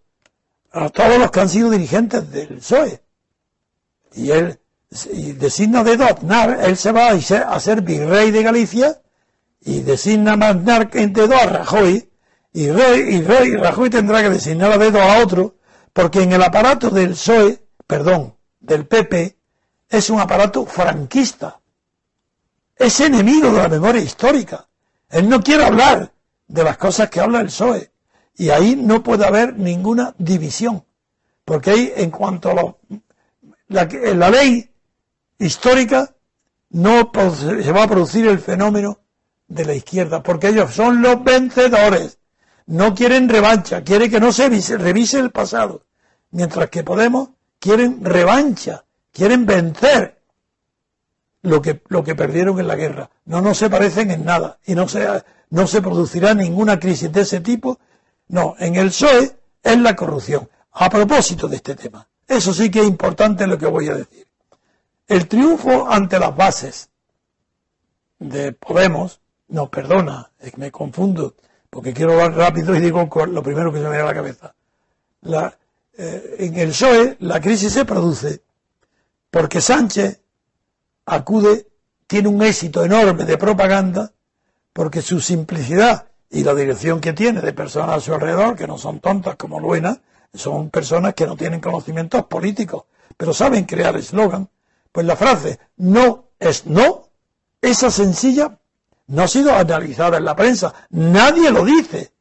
a 0.73 0.89
todos 0.89 1.19
los 1.19 1.31
que 1.31 1.41
han 1.41 1.49
sido 1.49 1.71
dirigentes 1.71 2.31
del 2.31 2.59
PSOE 2.59 3.03
y 4.15 4.31
él 4.31 4.59
y 5.13 5.33
designa 5.33 5.85
dedo 5.85 6.05
a 6.05 6.09
Aznar, 6.09 6.61
él 6.65 6.77
se 6.79 6.93
va 6.93 7.09
a 7.11 7.21
ser, 7.21 7.43
a 7.43 7.61
ser 7.61 7.83
virrey 7.83 8.31
de 8.31 8.43
Galicia 8.43 9.01
y 9.61 9.81
designa 9.81 10.33
a 10.33 10.49
Aznar 10.51 10.91
en 10.95 11.13
dedo 11.13 11.37
a 11.37 11.45
Rajoy. 11.47 12.09
Y, 12.55 12.71
Rey, 12.71 13.17
y, 13.17 13.21
Rey- 13.23 13.55
Rajoy 13.57 13.91
tendrá 13.91 14.23
que 14.23 14.31
designar 14.31 14.73
a 14.73 14.79
dedo 14.79 15.01
a 15.03 15.19
otro 15.19 15.57
porque 15.93 16.23
en 16.23 16.33
el 16.33 16.43
aparato 16.43 16.89
del 16.91 17.11
PSOE, 17.11 17.59
perdón, 17.87 18.35
del 18.61 18.87
PP, 18.87 19.37
es 19.89 20.11
un 20.11 20.21
aparato 20.21 20.67
franquista. 20.67 21.59
Es 22.77 23.01
enemigo 23.01 23.51
de 23.53 23.63
la 23.63 23.69
memoria 23.69 24.03
histórica. 24.03 24.67
Él 25.11 25.29
no 25.29 25.43
quiere 25.43 25.65
hablar 25.65 26.13
de 26.47 26.65
las 26.65 26.77
cosas 26.77 27.11
que 27.11 27.21
habla 27.21 27.41
el 27.41 27.47
PSOE. 27.47 27.91
Y 28.37 28.51
ahí 28.51 28.77
no 28.77 29.03
puede 29.03 29.27
haber 29.27 29.57
ninguna 29.59 30.15
división. 30.19 30.85
Porque 31.45 31.71
ahí, 31.71 31.93
en 31.97 32.11
cuanto 32.11 32.51
a 32.51 32.55
la, 33.69 33.85
la 34.15 34.31
ley 34.31 34.71
histórica, 35.39 36.15
no 36.71 37.11
se 37.35 37.73
va 37.73 37.83
a 37.85 37.89
producir 37.89 38.27
el 38.29 38.39
fenómeno 38.39 39.01
de 39.49 39.65
la 39.65 39.75
izquierda, 39.75 40.23
porque 40.23 40.49
ellos 40.49 40.73
son 40.75 41.01
los 41.03 41.25
vencedores. 41.25 42.19
No 42.67 42.95
quieren 42.95 43.29
revancha, 43.31 43.83
quiere 43.83 44.11
que 44.11 44.21
no 44.21 44.31
se 44.31 44.51
vise- 44.51 44.77
revise 44.77 45.19
el 45.19 45.31
pasado. 45.31 45.85
Mientras 46.31 46.69
que 46.69 46.85
Podemos 46.85 47.31
quieren 47.59 48.05
revancha, 48.05 48.85
quieren 49.19 49.47
vencer 49.47 50.17
lo 51.43 51.61
que, 51.61 51.83
lo 51.89 52.05
que 52.05 52.15
perdieron 52.15 52.61
en 52.61 52.69
la 52.69 52.77
guerra. 52.77 53.11
No, 53.25 53.41
no 53.41 53.53
se 53.53 53.69
parecen 53.69 54.13
en 54.13 54.25
nada 54.25 54.59
y 54.65 54.77
no 54.77 54.87
se, 54.87 55.07
no 55.51 55.67
se 55.67 55.83
producirá 55.83 56.35
ninguna 56.35 56.79
crisis 56.79 57.11
de 57.13 57.23
ese 57.23 57.41
tipo. 57.41 57.81
No, 58.29 58.55
en 58.61 58.77
el 58.77 58.89
PSOE 58.89 59.37
es 59.63 59.79
la 59.81 59.97
corrupción. 59.97 60.49
A 60.71 60.89
propósito 60.89 61.49
de 61.49 61.57
este 61.57 61.75
tema, 61.75 62.07
eso 62.29 62.55
sí 62.55 62.71
que 62.71 62.81
es 62.81 62.87
importante 62.87 63.49
lo 63.49 63.59
que 63.59 63.67
voy 63.67 63.89
a 63.89 63.97
decir. 63.97 64.29
El 65.09 65.27
triunfo 65.27 65.91
ante 65.91 66.21
las 66.21 66.37
bases 66.37 66.89
de 68.21 68.53
Podemos, 68.53 69.21
no, 69.49 69.69
perdona, 69.69 70.31
es 70.39 70.53
que 70.53 70.59
me 70.59 70.71
confundo, 70.71 71.35
porque 71.71 71.93
quiero 71.93 72.13
hablar 72.13 72.37
rápido 72.37 72.77
y 72.77 72.81
digo 72.81 73.09
lo 73.27 73.43
primero 73.43 73.73
que 73.73 73.79
se 73.79 73.85
me 73.85 73.91
viene 73.91 74.05
a 74.05 74.07
la 74.07 74.15
cabeza. 74.15 74.55
Eh, 75.97 76.37
en 76.39 76.57
el 76.57 76.69
PSOE 76.69 77.17
la 77.21 77.41
crisis 77.41 77.73
se 77.73 77.85
produce 77.85 78.43
porque 79.31 79.61
Sánchez 79.61 80.21
acude, 81.07 81.67
tiene 82.07 82.29
un 82.29 82.43
éxito 82.43 82.85
enorme 82.85 83.25
de 83.25 83.37
propaganda, 83.37 84.13
porque 84.73 85.03
su 85.03 85.21
simplicidad 85.21 86.09
y 86.31 86.45
la 86.45 86.55
dirección 86.55 87.01
que 87.01 87.13
tiene 87.13 87.41
de 87.41 87.53
personas 87.53 87.97
a 87.97 88.01
su 88.01 88.15
alrededor, 88.15 88.57
que 88.57 88.67
no 88.67 88.79
son 88.79 89.01
tontas 89.01 89.37
como 89.37 89.61
Luena, 89.61 90.01
son 90.33 90.71
personas 90.71 91.15
que 91.15 91.27
no 91.27 91.37
tienen 91.37 91.61
conocimientos 91.61 92.25
políticos, 92.27 92.85
pero 93.17 93.33
saben 93.33 93.65
crear 93.65 93.97
eslogan, 93.97 94.49
pues 94.93 95.07
la 95.07 95.17
frase 95.17 95.59
no 95.77 96.29
es 96.39 96.67
no, 96.67 97.09
esa 97.61 97.91
sencilla 97.91 98.59
no 99.09 99.23
ha 99.23 99.29
sido 99.29 99.55
analizada 99.55 100.19
en 100.19 100.25
la 100.25 100.37
prensa, 100.37 100.75
nadie 100.91 101.51
lo 101.51 101.65
dice. 101.65 102.13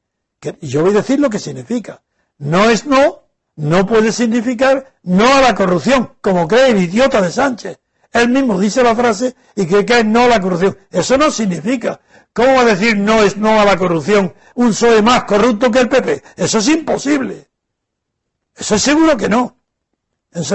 Y 0.61 0.67
yo 0.67 0.81
voy 0.81 0.91
a 0.91 0.97
decir 0.97 1.19
lo 1.19 1.29
que 1.29 1.39
significa. 1.39 2.01
No 2.37 2.69
es 2.69 2.85
no, 2.85 3.23
no 3.57 3.85
puede 3.85 4.11
significar 4.11 4.93
no 5.03 5.35
a 5.35 5.41
la 5.41 5.55
corrupción, 5.55 6.13
como 6.21 6.47
cree 6.47 6.69
el 6.69 6.81
idiota 6.81 7.21
de 7.21 7.31
Sánchez. 7.31 7.79
Él 8.13 8.29
mismo 8.29 8.59
dice 8.59 8.83
la 8.83 8.95
frase 8.95 9.35
y 9.55 9.65
cree 9.65 9.85
que 9.85 9.99
es 9.99 10.05
no 10.05 10.23
a 10.23 10.27
la 10.27 10.39
corrupción. 10.39 10.77
Eso 10.91 11.17
no 11.17 11.29
significa. 11.31 11.99
¿Cómo 12.33 12.53
va 12.53 12.61
a 12.61 12.65
decir 12.65 12.95
no 12.95 13.23
es 13.23 13.35
no 13.35 13.59
a 13.59 13.65
la 13.65 13.75
corrupción 13.75 14.33
un 14.53 14.69
PSOE 14.69 15.01
más 15.01 15.23
corrupto 15.23 15.71
que 15.71 15.79
el 15.79 15.89
PP? 15.89 16.23
Eso 16.37 16.59
es 16.59 16.67
imposible. 16.69 17.49
Eso 18.55 18.75
es 18.75 18.81
seguro 18.81 19.17
que 19.17 19.27
no. 19.27 19.57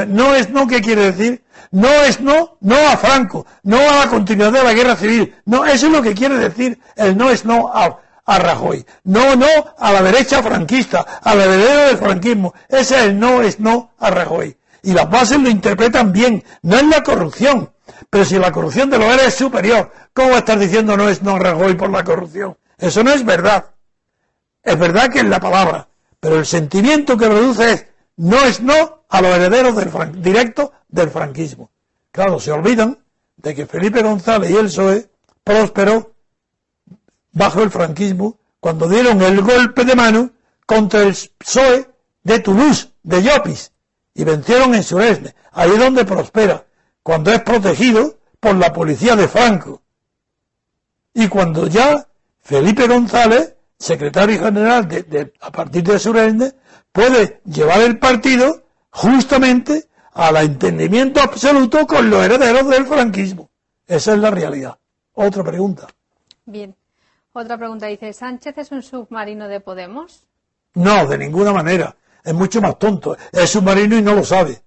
No 0.07 0.35
es 0.37 0.51
no, 0.51 0.67
¿qué 0.69 0.81
quiere 0.81 1.13
decir? 1.13 1.45
No 1.73 1.89
es 1.89 2.21
no, 2.21 2.57
no 2.61 2.77
a 2.77 2.97
Franco, 2.97 3.47
no 3.65 3.79
a 3.79 4.05
la 4.05 4.09
continuidad 4.09 4.53
de 4.53 4.63
la 4.63 4.75
guerra 4.75 4.95
civil. 4.95 5.35
No, 5.45 5.65
eso 5.65 5.87
es 5.87 5.93
lo 5.93 6.03
que 6.03 6.15
quiere 6.15 6.39
decir 6.39 6.79
el 6.95 7.17
no 7.17 7.31
es 7.31 7.45
no 7.45 7.69
a, 7.75 7.99
a 8.25 8.39
Rajoy. 8.39 8.85
No, 9.05 9.37
no 9.37 9.47
a 9.79 9.93
la 9.93 10.03
derecha 10.03 10.43
franquista, 10.43 11.01
a 11.23 11.35
la 11.35 11.45
heredera 11.45 11.87
del 11.89 11.99
franquismo. 11.99 12.55
Ese 12.69 12.97
es 12.97 13.03
el 13.03 13.19
no 13.19 13.43
es 13.43 13.61
no 13.61 13.93
a 13.99 14.11
Rajoy. 14.11 14.57
Y 14.83 14.93
las 14.93 15.09
bases 15.11 15.41
lo 15.41 15.49
interpretan 15.49 16.13
bien. 16.13 16.43
No 16.63 16.77
es 16.77 16.87
la 16.87 17.03
corrupción. 17.03 17.73
Pero 18.11 18.25
si 18.25 18.39
la 18.39 18.53
corrupción 18.53 18.91
de 18.91 18.99
los 18.99 19.13
ERE 19.13 19.27
es 19.27 19.35
superior, 19.35 19.93
¿cómo 20.13 20.31
va 20.31 20.37
a 20.37 20.39
estar 20.41 20.59
diciendo 20.59 20.97
no 20.97 21.09
es 21.09 21.23
no 21.23 21.39
Rajoy 21.39 21.75
por 21.75 21.91
la 21.91 22.05
corrupción? 22.05 22.57
Eso 22.79 23.03
no 23.03 23.13
es 23.13 23.25
verdad. 23.25 23.67
Es 24.63 24.79
verdad 24.79 25.11
que 25.11 25.21
es 25.21 25.25
la 25.25 25.41
palabra, 25.41 25.89
pero 26.21 26.39
el 26.39 26.47
sentimiento 26.47 27.17
que 27.17 27.27
produce 27.27 27.73
es 27.73 27.87
no 28.17 28.41
es 28.45 28.61
no 28.61 29.05
a 29.09 29.21
los 29.21 29.35
herederos 29.35 29.75
del 29.77 30.23
directo 30.23 30.73
del 30.89 31.11
franquismo. 31.11 31.71
Claro, 32.13 32.39
se 32.39 32.53
olvidan 32.53 32.99
de 33.37 33.55
que 33.55 33.67
Felipe 33.67 34.03
González 34.03 34.51
y 34.51 34.57
el 34.57 34.67
PSOE 34.67 35.11
prosperó 35.43 36.13
bajo 37.33 37.63
el 37.63 37.71
franquismo 37.71 38.39
cuando 38.61 38.89
dieron 38.89 39.21
el 39.23 39.41
golpe 39.43 39.85
de 39.85 39.97
mano 39.97 40.31
contra 40.67 41.03
el 41.03 41.17
PSOE 41.39 41.89
de 42.23 42.39
Toulouse, 42.39 42.91
de 43.03 43.23
Llopis, 43.23 43.73
y 44.15 44.25
vencieron 44.25 44.75
en 44.75 44.85
Suresne. 44.85 45.35
Ahí 45.53 45.71
es 45.71 45.79
donde 45.79 46.05
prospera, 46.05 46.65
cuando 47.03 47.33
es 47.33 47.43
protegido 47.43 48.19
por 48.39 48.55
la 48.57 48.73
policía 48.73 49.17
de 49.17 49.29
Franco. 49.29 49.83
Y 51.15 51.29
cuando 51.29 51.67
ya 51.67 52.07
Felipe 52.41 52.87
González, 52.87 53.55
secretario 53.79 54.39
general 54.39 54.89
de, 54.89 55.33
a 55.41 55.51
partir 55.51 55.83
de 55.83 55.99
Suresne, 55.99 56.55
puede 56.93 57.41
llevar 57.45 57.81
el 57.83 57.99
partido 57.99 58.63
justamente 58.91 59.89
al 60.13 60.37
entendimiento 60.37 61.21
absoluto 61.21 61.87
con 61.87 62.11
los 62.11 62.25
herederos 62.25 62.69
del 62.69 62.87
franquismo. 62.87 63.51
Esa 63.87 64.13
es 64.13 64.19
la 64.19 64.31
realidad. 64.31 64.79
Otra 65.15 65.43
pregunta. 65.43 65.89
Bien. 66.45 66.75
Otra 67.33 67.57
pregunta 67.57 67.87
dice, 67.87 68.13
¿Sánchez 68.13 68.59
es 68.59 68.73
un 68.73 68.83
submarino 68.83 69.49
de 69.49 69.61
Podemos? 69.61 70.27
No, 70.75 71.07
de 71.07 71.19
ninguna 71.19 71.53
manera. 71.53 71.97
Es 72.23 72.35
mucho 72.35 72.61
más 72.61 72.79
tonto. 72.79 73.17
Es 73.33 73.51
submarino 73.51 73.97
y 73.97 74.03
no 74.03 74.15
lo 74.15 74.25
sabe. 74.25 74.63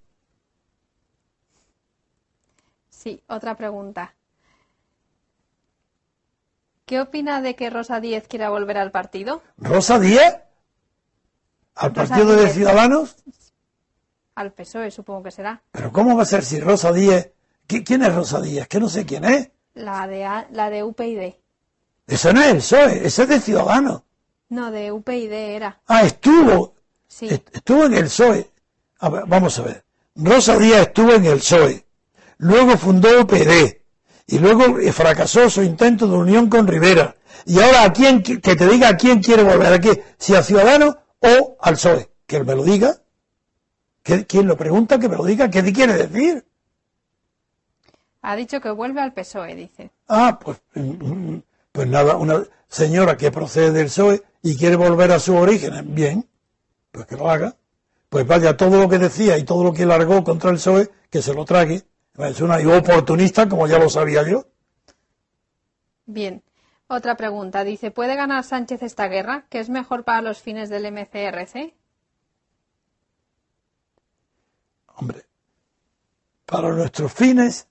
Sí, 2.90 3.22
otra 3.28 3.56
pregunta. 3.56 4.16
¿Qué 6.86 7.02
opina 7.02 7.42
de 7.42 7.56
que 7.56 7.70
Rosa 7.70 8.00
Díez 8.00 8.28
quiera 8.28 8.50
volver 8.50 8.78
al 8.78 8.92
partido? 8.92 9.42
¿Rosa 9.58 10.00
Díez? 10.00 10.38
¿Al 11.76 11.94
Partido 11.94 12.36
de 12.36 12.48
Ciudadanos? 12.50 13.18
Al 14.36 14.54
PSOE, 14.54 14.92
supongo 14.92 15.24
que 15.24 15.32
será. 15.32 15.62
¿Pero 15.72 15.92
cómo 15.92 16.16
va 16.16 16.24
a 16.24 16.26
ser 16.26 16.44
si 16.44 16.60
Rosa 16.60 16.92
Díez... 16.92 17.34
¿Quién 17.68 18.04
es 18.04 18.14
Rosa 18.14 18.40
Díez? 18.42 18.68
Que 18.68 18.80
no 18.80 18.88
sé 18.88 19.06
quién 19.06 19.26
es. 19.26 19.50
La 19.74 20.08
de, 20.08 20.26
la 20.52 20.70
de 20.70 20.84
UPyD. 20.84 21.34
Ese 22.08 22.34
no 22.34 22.42
es 22.42 22.48
el 22.48 22.58
PSOE, 22.58 23.08
ese 23.08 23.24
es 23.24 23.30
de 23.30 23.40
Ciudadanos. 23.40 24.04
No, 24.50 24.72
de 24.72 24.92
UPyD 24.92 25.32
era. 25.32 25.82
Ah, 25.88 26.04
estuvo. 26.04 26.76
Sí. 27.08 27.28
Estuvo 27.28 27.86
en 27.86 27.96
el 27.96 28.06
PSOE. 28.06 28.50
vamos 29.28 29.58
a 29.60 29.64
ver. 29.64 29.84
Rosa 30.16 30.58
Díaz 30.58 30.88
estuvo 30.88 31.14
en 31.14 31.26
el 31.26 31.40
PSOE. 31.40 31.86
Luego 32.38 32.78
fundó 32.78 33.22
UPD. 33.22 33.82
Y 34.28 34.40
luego 34.40 34.64
fracasó 34.92 35.50
su 35.50 35.62
intento 35.62 36.08
de 36.08 36.18
unión 36.18 36.50
con 36.50 36.68
Rivera. 36.68 37.16
Y 37.46 37.60
ahora 37.60 37.84
a 37.84 37.94
quién, 37.94 38.24
que 38.24 38.56
te 38.56 38.68
diga 38.68 38.90
a 38.90 38.98
quién 38.98 39.22
quiere 39.22 39.44
volver, 39.44 39.74
a 39.74 39.80
qué, 39.80 40.04
si 40.18 40.36
a 40.36 40.42
Ciudadanos 40.42 40.96
o 41.20 41.58
al 41.60 41.74
PSOE. 41.74 42.10
Que 42.26 42.44
me 42.44 42.56
lo 42.56 42.64
diga. 42.64 43.02
¿Quién 44.04 44.48
lo 44.48 44.56
pregunta? 44.56 45.00
Que 45.00 45.10
me 45.10 45.18
lo 45.18 45.26
diga. 45.26 45.50
¿Qué 45.50 45.74
quiere 45.74 45.94
decir? 45.94 46.46
Ha 48.22 48.36
dicho 48.36 48.62
que 48.62 48.72
vuelve 48.72 49.02
al 49.02 49.14
PSOE, 49.14 49.56
dice. 49.56 49.92
Ah, 50.08 50.40
pues, 50.42 50.58
mm, 50.74 51.38
pues 51.76 51.90
nada, 51.90 52.16
una 52.16 52.42
señora 52.70 53.18
que 53.18 53.32
procede 53.32 53.72
del 53.72 53.88
PSOE 53.88 54.24
y 54.42 54.56
quiere 54.56 54.78
volver 54.78 55.12
a 55.12 55.20
sus 55.20 55.36
orígenes, 55.36 55.84
bien, 55.86 56.26
pues 56.90 57.06
que 57.06 57.18
lo 57.18 57.30
haga. 57.30 57.58
Pues 58.08 58.26
vaya, 58.26 58.56
todo 58.56 58.80
lo 58.80 58.88
que 58.88 58.98
decía 58.98 59.38
y 59.38 59.44
todo 59.44 59.62
lo 59.62 59.74
que 59.74 59.86
largó 59.86 60.24
contra 60.24 60.52
el 60.52 60.56
PSOE, 60.56 60.90
que 61.10 61.22
se 61.22 61.34
lo 61.34 61.44
trague. 61.44 61.84
Es 62.18 62.40
una 62.40 62.58
oportunista, 62.78 63.50
como 63.50 63.68
ya 63.68 63.78
lo 63.78 63.90
sabía 63.90 64.24
yo. 64.24 64.48
Bien. 66.06 66.42
Otra 66.88 67.18
pregunta. 67.18 67.66
Dice, 67.66 67.92
¿puede 67.92 68.16
ganar 68.16 68.46
Sánchez 68.46 68.82
esta 68.82 69.10
guerra? 69.10 69.46
¿Qué 69.50 69.60
es 69.60 69.70
mejor 69.70 70.06
para 70.06 70.22
los 70.22 70.40
fines 70.40 70.70
del 70.70 70.90
MCRC? 70.94 71.74
Hombre, 74.96 75.26
para 76.46 76.70
nuestros 76.70 77.12
fines, 77.12 77.68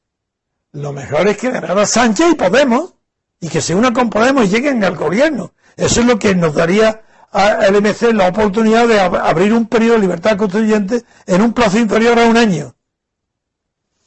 lo 0.72 0.92
mejor 0.92 1.26
es 1.26 1.38
que 1.38 1.50
ganara 1.50 1.86
Sánchez 1.86 2.32
y 2.32 2.34
Podemos, 2.34 2.94
y 3.40 3.48
que 3.48 3.60
se 3.60 3.74
una 3.74 3.92
con 3.92 4.10
Podemos 4.10 4.46
y 4.46 4.48
lleguen 4.48 4.82
al 4.84 4.96
gobierno. 4.96 5.52
Eso 5.76 6.00
es 6.00 6.06
lo 6.06 6.18
que 6.18 6.34
nos 6.34 6.54
daría 6.54 7.02
al 7.32 7.74
MC 7.82 8.12
la 8.12 8.28
oportunidad 8.28 8.86
de 8.86 9.00
abrir 9.00 9.52
un 9.52 9.66
periodo 9.66 9.94
de 9.94 10.02
libertad 10.02 10.36
constituyente 10.36 11.04
en 11.26 11.42
un 11.42 11.52
plazo 11.52 11.78
inferior 11.78 12.18
a 12.18 12.26
un 12.26 12.36
año. 12.36 12.74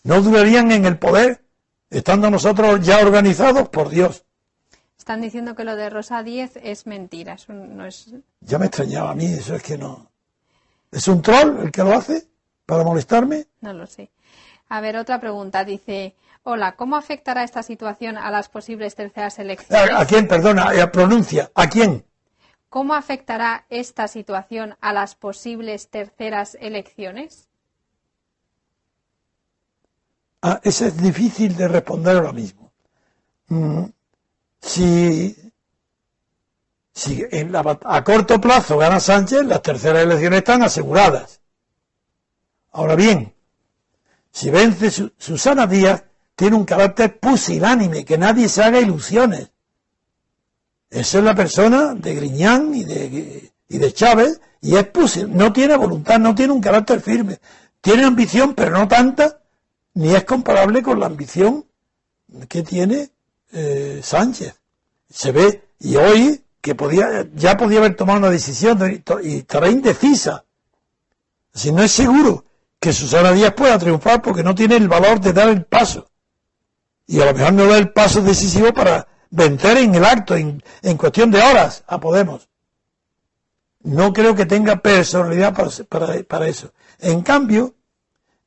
No 0.04 0.22
durarían 0.22 0.72
en 0.72 0.86
el 0.86 0.98
poder, 0.98 1.44
estando 1.90 2.30
nosotros 2.30 2.86
ya 2.86 3.00
organizados, 3.00 3.68
por 3.68 3.90
Dios. 3.90 4.24
Están 4.98 5.22
diciendo 5.22 5.56
que 5.56 5.66
lo 5.66 5.76
de 5.76 5.90
Rosa 5.90 6.24
Díez 6.24 6.52
es 6.64 6.88
mentira, 6.88 7.34
eso 7.34 7.52
no 7.52 7.86
es... 7.86 8.14
Ya 8.42 8.58
me 8.58 8.68
extrañaba 8.68 9.12
a 9.12 9.16
mí, 9.16 9.26
eso 9.26 9.56
es 9.56 9.64
que 9.64 9.78
no... 9.78 10.10
¿Es 10.92 11.08
un 11.10 11.22
troll 11.22 11.60
el 11.64 11.72
que 11.72 11.84
lo 11.84 11.94
hace 11.94 12.28
para 12.66 12.84
molestarme? 12.84 13.48
No 13.60 13.74
lo 13.74 13.86
sé. 13.88 14.10
A 14.70 14.82
ver, 14.82 14.98
otra 14.98 15.20
pregunta. 15.20 15.64
Dice, 15.64 16.16
hola, 16.44 16.76
¿cómo 16.76 16.96
afectará 16.96 17.44
esta 17.44 17.64
situación 17.64 18.18
a 18.18 18.32
las 18.32 18.50
posibles 18.50 18.96
terceras 18.96 19.40
elecciones? 19.40 19.92
¿A, 19.96 20.06
quién? 20.06 20.28
Perdona, 20.28 20.74
eh, 20.74 20.88
pronuncia. 20.88 21.52
¿A 21.56 21.68
quién? 21.68 22.06
¿Cómo 22.70 22.94
afectará 22.96 23.66
esta 23.70 24.08
situación 24.08 24.76
a 24.82 24.92
las 24.92 25.16
posibles 25.16 25.90
terceras 25.90 26.58
elecciones? 26.60 27.48
Ah, 30.42 30.60
eso 30.64 30.86
es 30.86 31.02
difícil 31.02 31.56
de 31.56 31.68
responder 31.68 32.18
ahora 32.18 32.34
mismo. 32.34 32.72
Mm, 33.48 33.86
si, 34.60 35.36
si 36.94 37.26
en 37.32 37.56
a 37.56 38.04
corto 38.04 38.40
plazo 38.40 38.78
gana 38.78 39.00
Sánchez, 39.00 39.46
las 39.46 39.62
terceras 39.62 40.04
elecciones 40.04 40.40
están 40.40 40.62
aseguradas. 40.62 41.42
Ahora 42.72 42.96
bien, 42.96 43.34
si 44.38 44.52
vence 44.52 44.92
Susana 45.18 45.66
Díaz, 45.66 46.04
tiene 46.36 46.56
un 46.56 46.64
carácter 46.64 47.20
pusilánime, 47.20 48.06
que 48.06 48.20
nadie 48.20 48.48
se 48.48 48.62
haga 48.62 48.80
ilusiones. 48.80 49.50
Esa 50.92 51.18
es 51.18 51.24
la 51.24 51.34
persona 51.34 51.96
de 51.96 52.14
Griñán 52.14 52.76
y 52.76 52.84
de, 52.84 53.52
y 53.68 53.78
de 53.80 53.94
Chávez, 53.94 54.40
y 54.62 54.76
es 54.76 54.86
pusil, 54.90 55.36
no 55.36 55.52
tiene 55.52 55.76
voluntad, 55.76 56.20
no 56.20 56.36
tiene 56.36 56.54
un 56.54 56.62
carácter 56.62 57.02
firme. 57.02 57.40
Tiene 57.82 58.04
ambición, 58.04 58.54
pero 58.54 58.78
no 58.78 58.88
tanta, 58.88 59.42
ni 59.96 60.14
es 60.14 60.24
comparable 60.24 60.84
con 60.84 61.00
la 61.00 61.08
ambición 61.08 61.66
que 62.48 62.62
tiene 62.62 63.10
eh, 63.54 64.02
Sánchez. 64.04 64.54
Se 65.10 65.32
ve, 65.32 65.64
y 65.80 65.96
hoy, 65.96 66.44
que 66.62 66.76
podía, 66.76 67.28
ya 67.34 67.58
podía 67.58 67.80
haber 67.80 67.96
tomado 67.96 68.20
una 68.20 68.30
decisión 68.30 69.04
y 69.24 69.38
estará 69.38 69.68
indecisa. 69.68 70.46
Si 71.56 71.72
no 71.72 71.82
es 71.82 71.92
seguro 71.92 72.44
que 72.80 72.94
Susana 72.94 73.32
Díaz 73.32 73.54
pueda 73.54 73.78
triunfar 73.78 74.22
porque 74.22 74.44
no 74.44 74.54
tiene 74.54 74.76
el 74.76 74.88
valor 74.88 75.20
de 75.20 75.34
dar 75.34 75.50
el 75.50 75.66
paso. 75.66 76.10
Y 77.08 77.22
a 77.22 77.26
lo 77.26 77.34
mejor 77.34 77.54
no 77.54 77.68
da 77.68 77.78
el 77.78 77.92
paso 77.92 78.22
decisivo 78.22 78.74
para 78.74 79.08
vencer 79.30 79.78
en 79.78 79.96
el 79.96 80.06
acto, 80.06 80.36
en, 80.36 80.62
cuestión 80.98 81.32
de 81.32 81.42
horas, 81.42 81.84
a 81.88 82.00
Podemos. 82.00 82.50
No 83.82 84.12
creo 84.12 84.36
que 84.36 84.46
tenga 84.46 84.78
personalidad 84.78 85.56
para, 85.90 86.24
para, 86.24 86.48
eso. 86.48 86.74
En 87.00 87.22
cambio, 87.22 87.76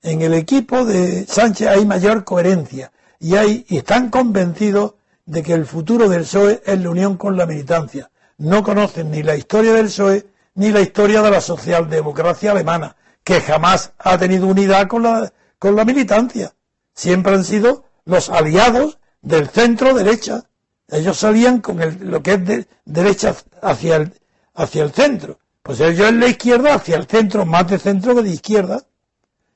en 0.03 0.23
el 0.23 0.35
equipo 0.35 0.85
de 0.85 1.27
Sánchez 1.27 1.69
hay 1.69 1.87
mayor 1.87 2.25
coherencia 2.25 2.93
y, 3.19 3.37
hay, 3.37 3.65
y 3.69 3.79
están 3.79 4.11
convencidos 4.11 4.95
de 5.25 5.43
que 5.43 5.55
el 5.55 5.67
futuro 5.67 6.09
del 6.09 6.23
PSOE 6.23 6.63
es 6.65 6.81
la 6.81 6.91
unión 6.91 7.17
con 7.17 7.37
la 7.37 7.47
militancia. 7.47 8.11
No 8.37 8.63
conocen 8.63 9.11
ni 9.11 9.23
la 9.23 9.37
historia 9.37 9.73
del 9.73 9.87
PSOE 9.87 10.27
ni 10.55 10.71
la 10.71 10.81
historia 10.81 11.23
de 11.23 11.31
la 11.31 11.41
socialdemocracia 11.41 12.51
alemana 12.51 12.97
que 13.25 13.41
jamás 13.41 13.93
ha 13.99 14.19
tenido 14.19 14.47
unidad 14.47 14.89
con 14.89 15.03
la, 15.03 15.33
con 15.59 15.77
la 15.77 15.85
militancia. 15.85 16.55
Siempre 16.95 17.35
han 17.35 17.45
sido 17.45 17.85
los 18.05 18.29
aliados 18.29 18.99
del 19.23 19.49
centro 19.49 19.95
derecha. 19.95 20.45
Ellos 20.89 21.19
salían 21.19 21.61
con 21.61 21.81
el, 21.81 22.11
lo 22.11 22.23
que 22.23 22.35
es 22.35 22.45
de, 22.45 22.67
derecha 22.85 23.35
hacia 23.63 23.97
el, 23.97 24.15
hacia 24.55 24.83
el 24.83 24.93
centro. 24.93 25.39
Pues 25.63 25.81
ellos 25.81 26.09
en 26.09 26.21
la 26.21 26.27
izquierda 26.27 26.75
hacia 26.75 26.97
el 26.97 27.07
centro, 27.07 27.47
más 27.47 27.69
de 27.69 27.79
centro 27.79 28.15
que 28.15 28.23
de 28.23 28.31
izquierda. 28.31 28.83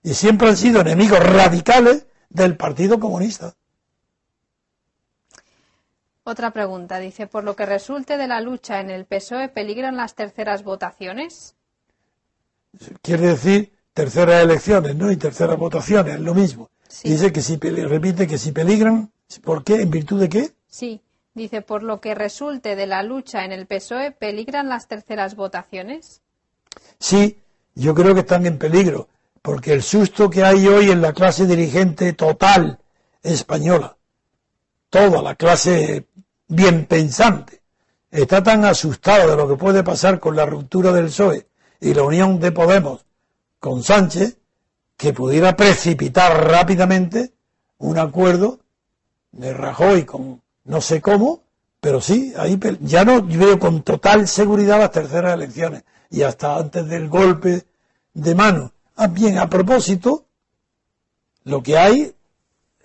Y 0.03 0.15
siempre 0.15 0.49
han 0.49 0.57
sido 0.57 0.81
enemigos 0.81 1.21
radicales 1.21 2.07
del 2.29 2.57
Partido 2.57 3.01
Comunista. 3.01 3.55
Otra 6.23 6.53
pregunta. 6.53 6.99
Dice, 6.99 7.27
por 7.27 7.45
lo 7.45 7.57
que 7.57 7.67
resulte 7.67 8.17
de 8.17 8.27
la 8.27 8.41
lucha 8.41 8.81
en 8.81 8.91
el 8.91 9.05
PSOE, 9.07 9.49
¿peligran 9.49 9.97
las 9.97 10.15
terceras 10.15 10.63
votaciones? 10.63 11.57
Quiere 13.03 13.29
decir 13.29 13.73
terceras 13.93 14.43
elecciones, 14.43 14.97
¿no? 14.97 15.11
Y 15.11 15.17
terceras 15.17 15.57
votaciones, 15.57 16.21
lo 16.21 16.35
mismo. 16.35 16.71
Dice 17.03 17.33
que 17.33 17.43
si, 17.43 17.57
repite 17.57 18.27
que 18.27 18.39
si 18.39 18.53
peligran, 18.53 19.11
¿por 19.43 19.65
qué? 19.65 19.83
¿En 19.83 19.91
virtud 19.91 20.21
de 20.21 20.29
qué? 20.29 20.51
Sí, 20.69 21.01
dice, 21.35 21.63
por 21.63 21.83
lo 21.83 22.01
que 22.01 22.15
resulte 22.15 22.77
de 22.77 22.87
la 22.87 23.03
lucha 23.03 23.45
en 23.45 23.53
el 23.53 23.67
PSOE, 23.67 24.13
¿peligran 24.13 24.69
las 24.69 24.87
terceras 24.87 25.35
votaciones? 25.35 26.23
Sí, 26.99 27.39
yo 27.75 27.95
creo 27.95 28.15
que 28.15 28.21
están 28.21 28.47
en 28.47 28.59
peligro, 28.59 29.09
porque 29.43 29.73
el 29.73 29.83
susto 29.83 30.31
que 30.31 30.45
hay 30.45 30.67
hoy 30.69 30.91
en 30.91 31.03
la 31.03 31.13
clase 31.13 31.47
dirigente 31.47 32.13
total, 32.13 32.79
española, 33.23 33.97
toda 34.91 35.23
la 35.23 35.35
clase 35.35 36.07
bien 36.47 36.87
pensante, 36.87 37.63
está 38.11 38.43
tan 38.43 38.65
asustada 38.65 39.27
de 39.27 39.37
lo 39.37 39.49
que 39.49 39.57
puede 39.57 39.83
pasar 39.83 40.21
con 40.21 40.37
la 40.37 40.47
ruptura 40.47 40.93
del 40.93 41.07
PSOE 41.07 41.49
y 41.81 41.95
la 41.95 42.03
unión 42.03 42.41
de 42.41 42.53
Podemos 42.53 43.05
con 43.59 43.83
Sánchez, 43.83 44.39
que 44.97 45.13
pudiera 45.13 45.57
precipitar 45.57 46.47
rápidamente 46.47 47.33
un 47.79 47.99
acuerdo 47.99 48.61
de 49.33 49.53
Rajoy 49.53 50.05
con 50.05 50.43
no 50.65 50.81
sé 50.81 51.01
cómo, 51.01 51.43
pero 51.81 52.01
sí, 52.01 52.33
ahí 52.39 52.59
ya 52.81 53.05
no 53.05 53.23
veo 53.23 53.59
con 53.59 53.83
total 53.83 54.27
seguridad 54.27 54.79
las 54.79 54.93
terceras 54.93 55.35
elecciones 55.35 55.85
y 56.11 56.23
hasta 56.23 56.57
antes 56.57 56.87
del 56.87 57.09
golpe 57.09 57.65
de 58.15 58.35
mano. 58.35 58.73
Ah, 58.97 59.09
bien, 59.09 59.39
a 59.39 59.51
propósito, 59.51 60.27
lo 61.43 61.63
que 61.63 61.77
hay, 61.77 62.15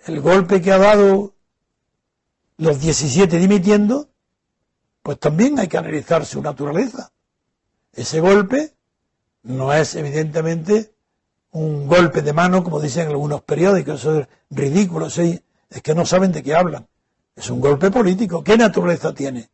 el 0.06 0.20
golpe 0.20 0.60
que 0.60 0.72
ha 0.72 0.78
dado 0.78 1.32
los 2.58 2.80
17 2.80 3.38
dimitiendo, 3.38 4.08
pues 5.02 5.18
también 5.18 5.58
hay 5.58 5.68
que 5.68 5.78
analizar 5.78 6.26
su 6.26 6.42
naturaleza. 6.42 7.10
Ese 7.92 8.20
golpe 8.20 8.74
no 9.42 9.72
es 9.72 9.94
evidentemente 9.94 10.92
un 11.52 11.86
golpe 11.86 12.22
de 12.22 12.32
mano, 12.32 12.62
como 12.62 12.80
dicen 12.80 13.08
algunos 13.08 13.42
periódicos, 13.42 14.00
eso 14.00 14.20
es 14.20 14.28
ridículo, 14.50 15.06
es 15.06 15.82
que 15.82 15.94
no 15.94 16.06
saben 16.06 16.32
de 16.32 16.42
qué 16.42 16.54
hablan. 16.54 16.86
Es 17.34 17.50
un 17.50 17.60
golpe 17.60 17.90
político. 17.90 18.44
¿Qué 18.44 18.56
naturaleza 18.56 19.14
tiene? 19.14 19.48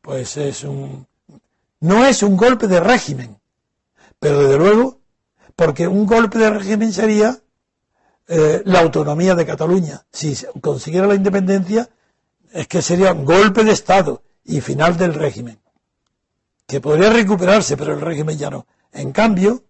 Pues 0.00 0.36
es 0.36 0.64
un... 0.64 1.06
No 1.80 2.04
es 2.04 2.22
un 2.22 2.36
golpe 2.36 2.66
de 2.66 2.80
régimen, 2.80 3.38
pero 4.18 4.42
desde 4.42 4.58
luego, 4.58 4.98
porque 5.54 5.86
un 5.86 6.06
golpe 6.06 6.38
de 6.38 6.50
régimen 6.50 6.92
sería 6.92 7.38
eh, 8.26 8.62
la 8.64 8.80
autonomía 8.80 9.34
de 9.34 9.46
Cataluña. 9.46 10.04
Si 10.10 10.36
consiguiera 10.60 11.06
la 11.06 11.14
independencia, 11.14 11.88
es 12.52 12.66
que 12.66 12.82
sería 12.82 13.12
un 13.12 13.24
golpe 13.24 13.62
de 13.62 13.72
Estado 13.72 14.22
y 14.44 14.60
final 14.60 14.96
del 14.96 15.14
régimen. 15.14 15.60
Que 16.66 16.80
podría 16.80 17.10
recuperarse, 17.10 17.76
pero 17.76 17.94
el 17.94 18.00
régimen 18.00 18.36
ya 18.36 18.50
no. 18.50 18.66
En 18.92 19.12
cambio, 19.12 19.64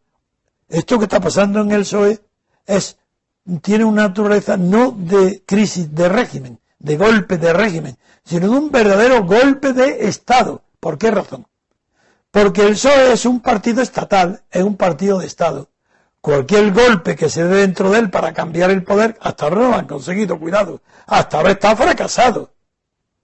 esto 0.69 0.99
que 0.99 1.05
está 1.05 1.21
pasando 1.21 1.61
en 1.61 1.71
el 1.73 1.83
PSOE 1.83 2.21
es, 2.67 2.99
tiene 3.63 3.85
una 3.85 4.09
naturaleza 4.09 4.57
no 4.57 4.93
de 4.93 5.43
crisis 5.47 5.95
de 5.95 6.09
régimen, 6.09 6.61
de 6.79 6.97
golpe 6.97 7.39
de 7.39 7.53
régimen, 7.53 7.99
sino 8.25 8.49
de 8.49 8.59
un 8.59 8.71
verdadero 8.71 9.25
golpe 9.25 9.73
de 9.73 10.09
Estado. 10.09 10.63
¿Por 10.81 10.99
qué 10.99 11.11
razón? 11.11 11.47
Porque 12.31 12.63
el 12.63 12.73
PSOE 12.73 13.13
es 13.13 13.25
un 13.25 13.41
partido 13.41 13.83
estatal, 13.83 14.43
es 14.51 14.63
un 14.63 14.77
partido 14.77 15.19
de 15.19 15.27
Estado. 15.27 15.71
Cualquier 16.21 16.73
golpe 16.73 17.17
que 17.17 17.31
se 17.31 17.45
dé 17.45 17.61
dentro 17.61 17.91
de 17.91 18.01
él 18.01 18.11
para 18.11 18.33
cambiar 18.33 18.71
el 18.71 18.83
poder, 18.85 19.17
hasta 19.21 19.45
ahora 19.45 19.57
no 19.57 19.69
lo 19.71 19.77
han 19.77 19.87
conseguido, 19.87 20.39
cuidado. 20.39 20.83
Hasta 21.07 21.39
ahora 21.39 21.53
está 21.53 21.75
fracasado. 21.77 22.53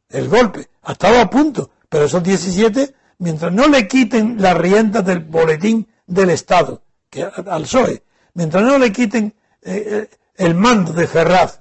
El 0.09 0.29
golpe, 0.29 0.69
ha 0.83 0.93
estado 0.93 1.21
a 1.21 1.29
punto, 1.29 1.71
pero 1.89 2.05
esos 2.05 2.23
17, 2.23 2.95
mientras 3.19 3.53
no 3.53 3.69
le 3.69 3.87
quiten 3.89 4.41
las 4.41 4.57
riendas 4.57 5.05
del 5.05 5.21
boletín 5.21 5.89
del 6.07 6.31
Estado, 6.31 6.83
que 7.11 7.23
al 7.25 7.63
PSOE, 7.63 8.03
mientras 8.35 8.63
no 8.63 8.79
le 8.79 8.93
quiten 8.93 9.35
eh, 9.63 10.09
eh, 10.11 10.17
el 10.37 10.55
mando 10.55 10.93
de 10.93 11.07
Ferraz 11.07 11.61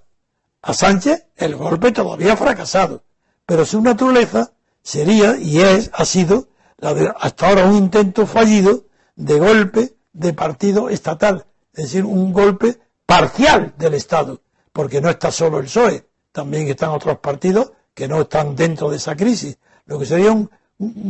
a 0.62 0.74
Sánchez, 0.74 1.28
el 1.36 1.56
golpe 1.56 1.92
todavía 1.92 2.34
ha 2.34 2.38
fracasado. 2.38 3.04
Pero 3.46 3.66
su 3.66 3.82
naturaleza 3.82 4.54
sería 4.82 5.38
y 5.38 5.60
es, 5.60 5.92
ha 5.94 6.06
sido, 6.06 6.48
la 6.78 6.94
de, 6.94 7.14
hasta 7.20 7.50
ahora 7.50 7.66
un 7.66 7.76
intento 7.76 8.26
fallido 8.26 8.86
de 9.16 9.40
golpe 9.40 9.96
de 10.14 10.34
partido 10.34 10.90
estatal, 10.90 11.46
es 11.74 11.84
decir, 11.86 12.06
un 12.06 12.34
golpe 12.34 12.80
parcial 13.06 13.74
del 13.78 13.96
Estado, 13.96 14.42
porque 14.72 15.02
no 15.02 15.10
está 15.10 15.32
solo 15.32 15.60
el 15.60 15.66
PSOE, 15.66 16.08
también 16.32 16.68
están 16.68 16.90
otros 16.90 17.20
partidos 17.20 17.72
que 17.94 18.08
no 18.08 18.22
están 18.22 18.56
dentro 18.56 18.90
de 18.90 18.98
esa 18.98 19.16
crisis, 19.16 19.58
lo 19.86 20.00
que 20.00 20.06
sería 20.06 20.32
un 20.32 20.50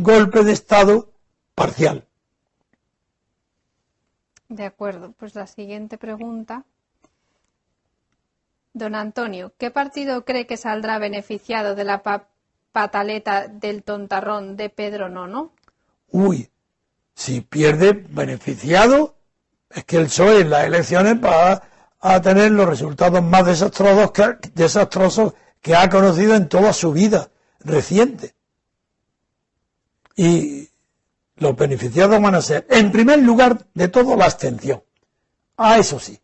golpe 0.02 0.44
de 0.44 0.52
Estado 0.52 1.10
parcial. 1.54 2.04
De 4.48 4.64
acuerdo, 4.64 5.12
pues 5.18 5.34
la 5.34 5.46
siguiente 5.46 5.98
pregunta. 5.98 6.64
Don 8.72 8.94
Antonio, 8.94 9.52
¿qué 9.58 9.70
partido 9.70 10.24
cree 10.24 10.46
que 10.46 10.56
saldrá 10.56 10.98
beneficiado 10.98 11.74
de 11.74 11.84
la 11.84 12.02
pataleta 12.72 13.48
del 13.48 13.82
tontarrón 13.82 14.56
de 14.56 14.68
Pedro 14.68 15.08
Nono? 15.08 15.52
Uy, 16.10 16.50
si 17.14 17.40
pierde 17.40 17.92
beneficiado, 17.92 19.14
es 19.70 19.84
que 19.84 19.96
el 19.96 20.06
PSOE 20.06 20.40
en 20.40 20.50
las 20.50 20.64
elecciones 20.64 21.16
va 21.24 21.62
a 22.00 22.20
tener 22.20 22.50
los 22.50 22.68
resultados 22.68 23.22
más 23.22 23.46
desastrosos 23.46 24.12
que, 24.12 24.50
desastrosos 24.54 25.34
que 25.60 25.74
ha 25.74 25.88
conocido 25.88 26.34
en 26.34 26.48
toda 26.48 26.72
su 26.72 26.92
vida 26.92 27.30
reciente. 27.60 28.34
Y 30.16 30.68
los 31.36 31.56
beneficiados 31.56 32.20
van 32.20 32.34
a 32.34 32.42
ser, 32.42 32.66
en 32.70 32.92
primer 32.92 33.20
lugar, 33.20 33.66
de 33.74 33.88
todo, 33.88 34.16
la 34.16 34.26
abstención. 34.26 34.82
Ah, 35.56 35.78
eso 35.78 35.98
sí. 35.98 36.18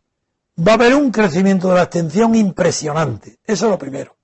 Va 0.57 0.73
a 0.73 0.75
haber 0.75 0.95
un 0.95 1.11
crecimiento 1.11 1.69
de 1.69 1.75
la 1.75 1.81
abstención 1.81 2.35
impresionante. 2.35 3.39
Eso 3.45 3.65
es 3.65 3.71
lo 3.71 3.77
primero. 3.77 4.15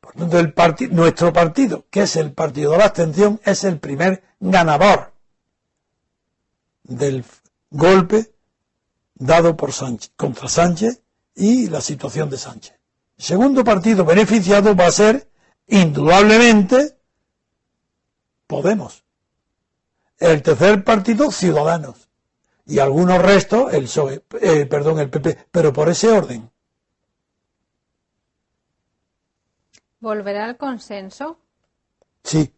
Por 0.00 0.14
tanto, 0.14 0.86
nuestro 0.90 1.32
partido, 1.32 1.86
que 1.90 2.02
es 2.02 2.16
el 2.16 2.32
partido 2.32 2.72
de 2.72 2.78
la 2.78 2.86
abstención, 2.86 3.40
es 3.44 3.64
el 3.64 3.78
primer 3.78 4.22
ganador 4.40 5.12
del 6.84 7.24
golpe 7.70 8.32
dado 9.14 9.56
por 9.56 9.72
Sánchez, 9.72 10.12
contra 10.16 10.48
Sánchez 10.48 11.02
y 11.34 11.68
la 11.68 11.80
situación 11.80 12.30
de 12.30 12.38
Sánchez. 12.38 12.74
El 13.18 13.24
segundo 13.24 13.64
partido 13.64 14.04
beneficiado 14.04 14.76
va 14.76 14.86
a 14.86 14.92
ser, 14.92 15.28
indudablemente, 15.66 16.98
Podemos. 18.48 19.04
El 20.18 20.42
tercer 20.42 20.82
partido, 20.84 21.30
Ciudadanos. 21.30 22.08
Y 22.66 22.80
algunos 22.80 23.22
restos, 23.22 23.72
el 23.72 23.84
PSOE, 23.84 24.22
eh, 24.40 24.66
perdón, 24.66 24.98
el 24.98 25.08
PP, 25.08 25.46
pero 25.50 25.72
por 25.72 25.88
ese 25.88 26.10
orden. 26.10 26.50
¿Volverá 30.00 30.44
al 30.44 30.56
consenso? 30.56 31.38
Sí. 32.22 32.52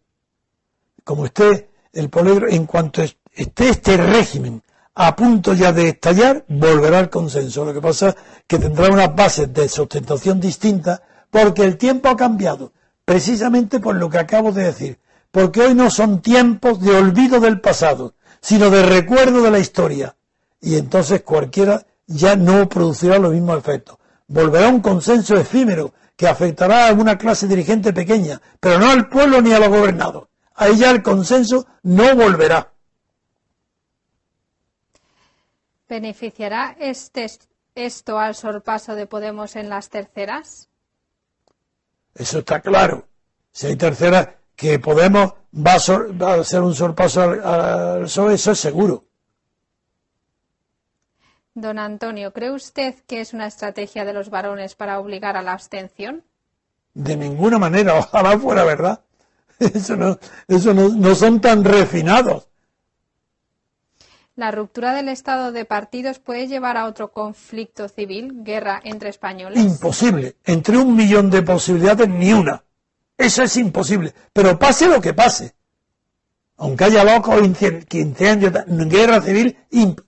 Como 1.04 1.26
esté 1.26 1.70
el 1.92 2.10
polígono, 2.10 2.48
en 2.48 2.66
cuanto 2.66 3.02
esté 3.02 3.68
este 3.68 3.96
régimen 3.96 4.62
a 4.94 5.14
punto 5.16 5.54
ya 5.54 5.72
de 5.72 5.88
estallar, 5.88 6.44
volverá 6.48 6.98
al 6.98 7.08
consenso. 7.08 7.64
Lo 7.64 7.72
que 7.72 7.80
pasa 7.80 8.08
es 8.10 8.16
que 8.46 8.58
tendrá 8.58 8.90
unas 8.90 9.14
bases 9.14 9.52
de 9.52 9.68
sustentación 9.68 10.40
distintas 10.40 11.00
porque 11.30 11.64
el 11.64 11.78
tiempo 11.78 12.08
ha 12.08 12.16
cambiado, 12.16 12.72
precisamente 13.04 13.80
por 13.80 13.94
lo 13.94 14.10
que 14.10 14.18
acabo 14.18 14.52
de 14.52 14.64
decir 14.64 14.98
porque 15.30 15.62
hoy 15.62 15.74
no 15.74 15.90
son 15.90 16.22
tiempos 16.22 16.80
de 16.80 16.96
olvido 16.96 17.40
del 17.40 17.60
pasado, 17.60 18.14
sino 18.40 18.70
de 18.70 18.82
recuerdo 18.82 19.42
de 19.42 19.50
la 19.50 19.58
historia. 19.58 20.16
Y 20.60 20.76
entonces 20.76 21.22
cualquiera 21.22 21.86
ya 22.06 22.36
no 22.36 22.68
producirá 22.68 23.18
los 23.18 23.32
mismos 23.32 23.58
efectos. 23.58 23.98
Volverá 24.26 24.68
un 24.68 24.80
consenso 24.80 25.36
efímero 25.36 25.92
que 26.16 26.28
afectará 26.28 26.88
a 26.88 26.92
una 26.92 27.16
clase 27.16 27.48
dirigente 27.48 27.92
pequeña, 27.92 28.40
pero 28.58 28.78
no 28.78 28.90
al 28.90 29.08
pueblo 29.08 29.40
ni 29.40 29.52
a 29.52 29.58
los 29.58 29.68
gobernados. 29.68 30.28
Ahí 30.54 30.76
ya 30.76 30.90
el 30.90 31.02
consenso 31.02 31.66
no 31.82 32.14
volverá. 32.14 32.72
¿Beneficiará 35.88 36.76
este, 36.78 37.26
esto 37.74 38.18
al 38.18 38.34
sorpaso 38.34 38.94
de 38.94 39.07
Podemos 39.07 39.57
en 39.57 39.68
las 39.68 39.88
terceras? 39.88 40.68
Eso 42.14 42.40
está 42.40 42.61
claro. 42.61 43.09
Si 43.50 43.66
hay 43.66 43.76
terceras, 43.76 44.28
que 44.61 44.78
Podemos 44.78 45.32
va 45.56 45.74
a, 45.74 46.44
ser 46.44 46.61
un 46.61 46.74
sorpaso 46.74 47.22
al, 47.22 48.02
PSOE, 48.02 48.34
eso 48.34 48.52
es 48.52 48.61
seguro. 48.61 49.06
Don 51.54 51.78
Antonio, 51.78 52.32
¿cree 52.32 52.50
usted 52.50 52.94
que 53.06 53.22
es 53.22 53.32
una 53.32 53.46
estrategia 53.46 54.04
de 54.04 54.12
los 54.12 54.28
varones 54.28 54.74
para 54.74 55.00
obligar 55.00 55.38
a 55.38 55.42
la 55.42 55.52
abstención? 55.54 56.24
De 56.92 57.16
ninguna 57.16 57.58
manera, 57.58 57.94
ojalá 57.98 58.38
fuera 58.38 58.64
verdad. 58.64 59.00
Eso 59.58 59.96
no, 59.96 60.18
eso 60.46 60.74
no 60.74 61.14
son 61.14 61.40
tan 61.40 61.64
refinados. 61.64 62.48
¿La 64.36 64.50
ruptura 64.50 64.94
del 64.94 65.08
estado 65.08 65.52
de 65.52 65.64
partidos 65.64 66.18
puede 66.18 66.48
llevar 66.48 66.76
a 66.76 66.86
otro 66.86 67.12
conflicto 67.12 67.88
civil, 67.88 68.42
guerra 68.42 68.80
entre 68.84 69.08
españoles? 69.08 69.62
Imposible. 69.62 70.36
Entre 70.44 70.76
un 70.78 70.96
millón 70.96 71.30
de 71.30 71.42
posibilidades, 71.42 72.08
ni 72.08 72.32
una. 72.32 72.62
Eso 73.20 73.42
es 73.42 73.54
imposible. 73.58 74.14
Pero 74.32 74.58
pase 74.58 74.88
lo 74.88 74.98
que 74.98 75.12
pase. 75.12 75.52
Aunque 76.56 76.84
haya 76.84 77.04
locos, 77.04 77.38
incendios, 77.92 78.52
guerra 78.66 79.20
civil, 79.20 79.58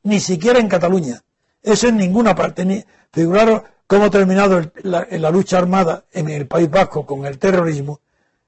ni 0.02 0.18
siquiera 0.18 0.58
en 0.58 0.68
Cataluña. 0.68 1.22
Eso 1.62 1.88
en 1.88 1.98
ninguna 1.98 2.34
parte. 2.34 2.64
Ni, 2.64 2.82
figuraros 3.12 3.62
cómo 3.86 4.04
ha 4.04 4.10
terminado 4.10 4.62
la, 4.82 5.30
lucha 5.30 5.58
armada 5.58 6.06
en 6.10 6.30
el 6.30 6.46
País 6.46 6.70
Vasco 6.70 7.04
con 7.04 7.26
el 7.26 7.38
terrorismo. 7.38 8.00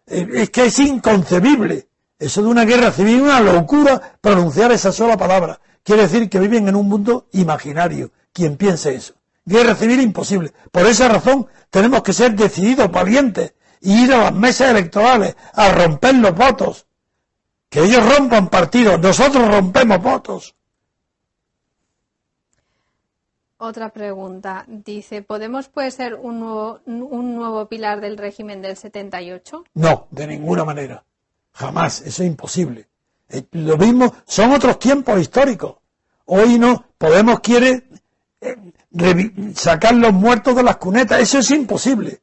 Eh, 0.06 0.26
es 0.32 0.50
que 0.50 0.64
es 0.64 0.78
inconcebible. 0.78 1.86
Eso 2.18 2.40
de 2.40 2.48
una 2.48 2.64
guerra 2.64 2.90
civil, 2.90 3.20
una 3.20 3.40
locura 3.40 4.16
pronunciar 4.18 4.72
esa 4.72 4.92
sola 4.92 5.18
palabra. 5.18 5.60
Quiere 5.82 6.02
decir 6.02 6.30
que 6.30 6.40
viven 6.40 6.68
en 6.68 6.76
un 6.76 6.88
mundo 6.88 7.26
imaginario. 7.32 8.12
Quien 8.32 8.56
piense 8.56 8.94
eso. 8.94 9.12
guerra 9.44 9.74
civil 9.74 10.00
imposible. 10.00 10.54
Por 10.72 10.86
esa 10.86 11.08
razón 11.08 11.48
tenemos 11.68 12.02
que 12.02 12.14
ser 12.14 12.34
decididos, 12.34 12.90
valientes, 12.90 13.52
y 13.84 14.04
ir 14.04 14.12
a 14.14 14.24
las 14.24 14.34
mesas 14.34 14.70
electorales 14.70 15.36
a 15.52 15.70
romper 15.70 16.14
los 16.16 16.34
votos. 16.34 16.86
Que 17.68 17.80
ellos 17.80 18.02
rompan 18.16 18.48
partidos, 18.48 18.98
nosotros 18.98 19.46
rompemos 19.46 20.02
votos. 20.02 20.54
Otra 23.58 23.90
pregunta. 23.90 24.64
Dice, 24.66 25.22
¿Podemos 25.22 25.68
puede 25.68 25.90
ser 25.90 26.14
un 26.14 26.40
nuevo, 26.40 26.80
un 26.86 27.34
nuevo 27.34 27.66
pilar 27.66 28.00
del 28.00 28.18
régimen 28.18 28.60
del 28.62 28.76
78? 28.76 29.64
No, 29.74 30.06
de 30.10 30.26
ninguna 30.26 30.64
manera. 30.64 31.04
Jamás. 31.52 32.00
Eso 32.00 32.22
es 32.22 32.28
imposible. 32.28 32.88
Eh, 33.28 33.44
lo 33.52 33.76
mismo, 33.78 34.14
son 34.26 34.52
otros 34.52 34.78
tiempos 34.78 35.20
históricos. 35.20 35.76
Hoy 36.26 36.58
no, 36.58 36.84
Podemos 36.98 37.40
quiere 37.40 37.84
eh, 38.40 38.56
sacar 39.54 39.94
los 39.94 40.12
muertos 40.12 40.56
de 40.56 40.62
las 40.62 40.76
cunetas. 40.76 41.20
Eso 41.20 41.38
es 41.38 41.50
imposible. 41.50 42.20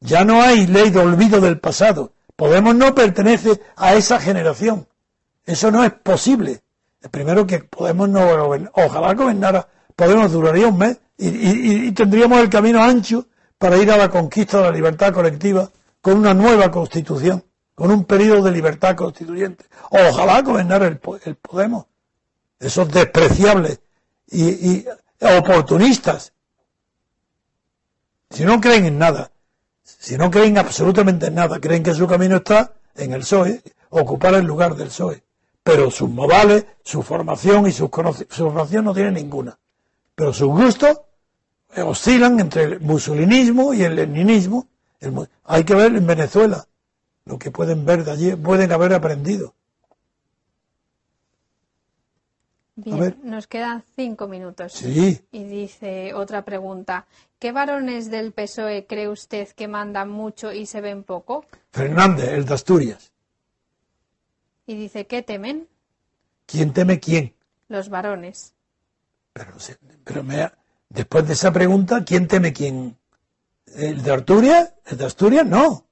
Ya 0.00 0.24
no 0.24 0.42
hay 0.42 0.66
ley 0.66 0.90
de 0.90 1.00
olvido 1.00 1.40
del 1.40 1.58
pasado. 1.58 2.12
Podemos 2.36 2.74
no 2.74 2.94
pertenece 2.94 3.60
a 3.76 3.94
esa 3.94 4.20
generación. 4.20 4.86
Eso 5.44 5.70
no 5.70 5.82
es 5.84 5.92
posible. 5.92 6.62
Primero 7.10 7.46
que 7.46 7.60
Podemos 7.60 8.08
no. 8.08 8.22
Ojalá 8.74 9.14
gobernara. 9.14 9.68
Podemos 9.96 10.30
duraría 10.30 10.68
un 10.68 10.78
mes 10.78 10.98
y, 11.16 11.90
tendríamos 11.92 12.40
el 12.40 12.48
camino 12.48 12.82
ancho 12.82 13.26
para 13.58 13.76
ir 13.76 13.90
a 13.90 13.96
la 13.96 14.08
conquista 14.08 14.58
de 14.58 14.64
la 14.64 14.70
libertad 14.70 15.12
colectiva 15.12 15.68
con 16.00 16.16
una 16.16 16.32
nueva 16.32 16.70
constitución, 16.70 17.44
con 17.74 17.90
un 17.90 18.04
periodo 18.04 18.44
de 18.44 18.52
libertad 18.52 18.94
constituyente. 18.94 19.64
Ojalá 19.90 20.42
gobernara 20.42 20.86
el 20.86 20.98
Podemos 20.98 21.86
esos 22.60 22.90
despreciables 22.90 23.80
y, 24.30 24.84
oportunistas, 25.20 26.32
si 28.30 28.44
no 28.44 28.60
creen 28.60 28.86
en 28.86 28.98
nada, 28.98 29.30
si 29.98 30.16
no 30.16 30.30
creen 30.30 30.56
absolutamente 30.58 31.26
en 31.26 31.34
nada, 31.34 31.60
creen 31.60 31.82
que 31.82 31.92
su 31.92 32.06
camino 32.06 32.36
está 32.36 32.72
en 32.94 33.12
el 33.12 33.20
PSOE, 33.20 33.62
ocupar 33.90 34.34
el 34.34 34.46
lugar 34.46 34.76
del 34.76 34.88
PSOE. 34.88 35.24
Pero 35.62 35.90
sus 35.90 36.08
modales, 36.08 36.64
su 36.84 37.02
formación 37.02 37.66
y 37.66 37.72
sus 37.72 37.90
su 38.30 38.44
formación 38.44 38.84
no 38.84 38.94
tienen 38.94 39.14
ninguna. 39.14 39.58
Pero 40.14 40.32
sus 40.32 40.48
gustos 40.48 41.00
oscilan 41.76 42.38
entre 42.40 42.62
el 42.62 42.80
musulinismo 42.80 43.74
y 43.74 43.82
el 43.82 43.96
leninismo. 43.96 44.68
hay 45.44 45.64
que 45.64 45.74
ver 45.74 45.94
en 45.94 46.06
Venezuela 46.06 46.66
lo 47.24 47.38
que 47.38 47.50
pueden 47.50 47.84
ver 47.84 48.04
de 48.04 48.12
allí, 48.12 48.36
pueden 48.36 48.72
haber 48.72 48.94
aprendido. 48.94 49.54
Bien, 52.80 53.18
nos 53.24 53.48
quedan 53.48 53.82
cinco 53.96 54.28
minutos. 54.28 54.72
Sí. 54.72 55.20
Y 55.32 55.42
dice 55.42 56.14
otra 56.14 56.44
pregunta. 56.44 57.06
¿Qué 57.40 57.50
varones 57.50 58.08
del 58.08 58.30
PSOE 58.30 58.86
cree 58.86 59.08
usted 59.08 59.48
que 59.48 59.66
mandan 59.66 60.08
mucho 60.10 60.52
y 60.52 60.64
se 60.66 60.80
ven 60.80 61.02
poco? 61.02 61.44
Fernández, 61.72 62.28
el 62.28 62.44
de 62.44 62.54
Asturias. 62.54 63.10
Y 64.64 64.76
dice, 64.76 65.08
¿qué 65.08 65.22
temen? 65.22 65.66
¿Quién 66.46 66.72
teme 66.72 67.00
quién? 67.00 67.34
Los 67.66 67.88
varones. 67.88 68.54
Pero, 69.32 69.54
pero 70.04 70.22
me, 70.22 70.48
después 70.88 71.26
de 71.26 71.32
esa 71.32 71.52
pregunta, 71.52 72.04
¿quién 72.04 72.28
teme 72.28 72.52
quién? 72.52 72.96
¿El 73.74 74.04
de 74.04 74.12
Asturias? 74.12 74.72
¿El 74.86 74.98
de 74.98 75.04
Asturias? 75.04 75.44
No. 75.44 75.87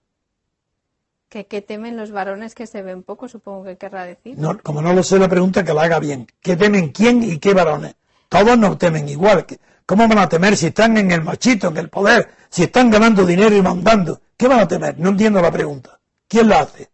Que, 1.29 1.45
temen 1.45 1.97
los 1.97 2.13
varones 2.13 2.55
que 2.55 2.67
se 2.67 2.83
ven 2.83 3.03
poco, 3.03 3.29
supongo 3.29 3.65
que 3.65 3.77
querrá 3.77 4.05
decir. 4.05 4.39
No, 4.39 4.59
como 4.59 4.81
no 4.81 4.93
lo 4.95 5.03
sé 5.03 5.19
la 5.19 5.29
pregunta, 5.29 5.65
que 5.65 5.75
la 5.75 5.83
haga 5.83 5.99
bien. 5.99 6.27
¿Qué 6.41 6.57
temen 6.57 6.91
quién 6.91 7.23
y 7.23 7.39
qué 7.39 7.53
varones? 7.53 7.97
Todos 8.29 8.57
no 8.57 8.79
temen 8.79 9.09
igual. 9.09 9.45
¿Cómo 9.85 10.09
van 10.09 10.19
a 10.19 10.29
temer 10.29 10.57
si 10.57 10.67
están 10.67 10.97
en 10.97 11.11
el 11.11 11.23
machito, 11.23 11.69
en 11.69 11.77
el 11.77 11.89
poder, 11.89 12.29
si 12.49 12.65
están 12.65 12.91
ganando 12.91 13.27
dinero 13.27 13.55
y 13.55 13.63
mandando? 13.63 14.21
¿Qué 14.37 14.49
van 14.49 14.61
a 14.61 14.69
temer? 14.69 14.99
No 14.99 15.11
entiendo 15.11 15.41
la 15.41 15.51
pregunta. 15.51 15.99
¿Quién 16.29 16.49
la 16.49 16.61
hace? 16.61 16.91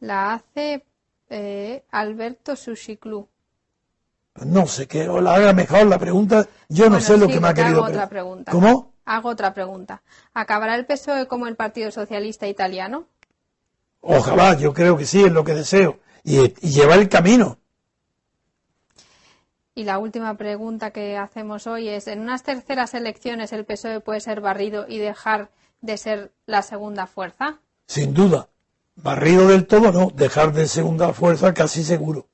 La 0.00 0.34
hace 0.34 0.84
eh, 1.30 1.84
Alberto 1.90 2.56
Sushiclu. 2.56 3.28
Pues 4.32 4.46
no 4.46 4.66
sé, 4.66 4.86
que 4.86 5.08
o 5.08 5.20
la 5.20 5.34
haga 5.34 5.52
mejor 5.52 5.86
la 5.86 5.98
pregunta. 5.98 6.46
Yo 6.68 6.88
no 6.88 7.00
sé 7.00 7.16
lo 7.16 7.26
que 7.26 7.40
me 7.40 7.48
ha 7.48 7.54
querido 7.54 7.82
otra 7.82 8.08
pregunta. 8.08 8.52
¿Cómo? 8.52 8.92
Hago 9.04 9.30
otra 9.30 9.54
pregunta. 9.54 10.02
¿Acabará 10.34 10.76
el 10.76 10.86
PSOE 10.86 11.26
como 11.26 11.46
el 11.46 11.56
Partido 11.56 11.90
Socialista 11.90 12.46
Italiano? 12.46 13.06
Ojalá, 14.00 14.56
yo 14.56 14.72
creo 14.72 14.96
que 14.96 15.04
sí, 15.04 15.24
es 15.24 15.32
lo 15.32 15.44
que 15.44 15.54
deseo. 15.54 15.98
Y, 16.24 16.48
llevar 16.60 16.98
el 16.98 17.08
camino. 17.08 17.58
Y 19.74 19.84
la 19.84 19.98
última 19.98 20.36
pregunta 20.36 20.90
que 20.90 21.16
hacemos 21.16 21.66
hoy 21.66 21.88
es, 21.88 22.08
¿en 22.08 22.20
unas 22.20 22.42
terceras 22.42 22.94
elecciones 22.94 23.52
el 23.52 23.64
PSOE 23.64 24.00
puede 24.00 24.20
ser 24.20 24.40
barrido 24.40 24.86
y 24.88 24.98
dejar 24.98 25.50
de 25.80 25.96
ser 25.96 26.32
la 26.46 26.62
segunda 26.62 27.06
fuerza? 27.06 27.60
Sin 27.86 28.12
duda. 28.12 28.48
Barrido 28.96 29.46
del 29.46 29.66
todo 29.66 29.92
no, 29.92 30.10
dejar 30.12 30.52
de 30.52 30.66
segunda 30.66 31.12
fuerza 31.12 31.54
casi 31.54 31.84
seguro. 31.84 32.26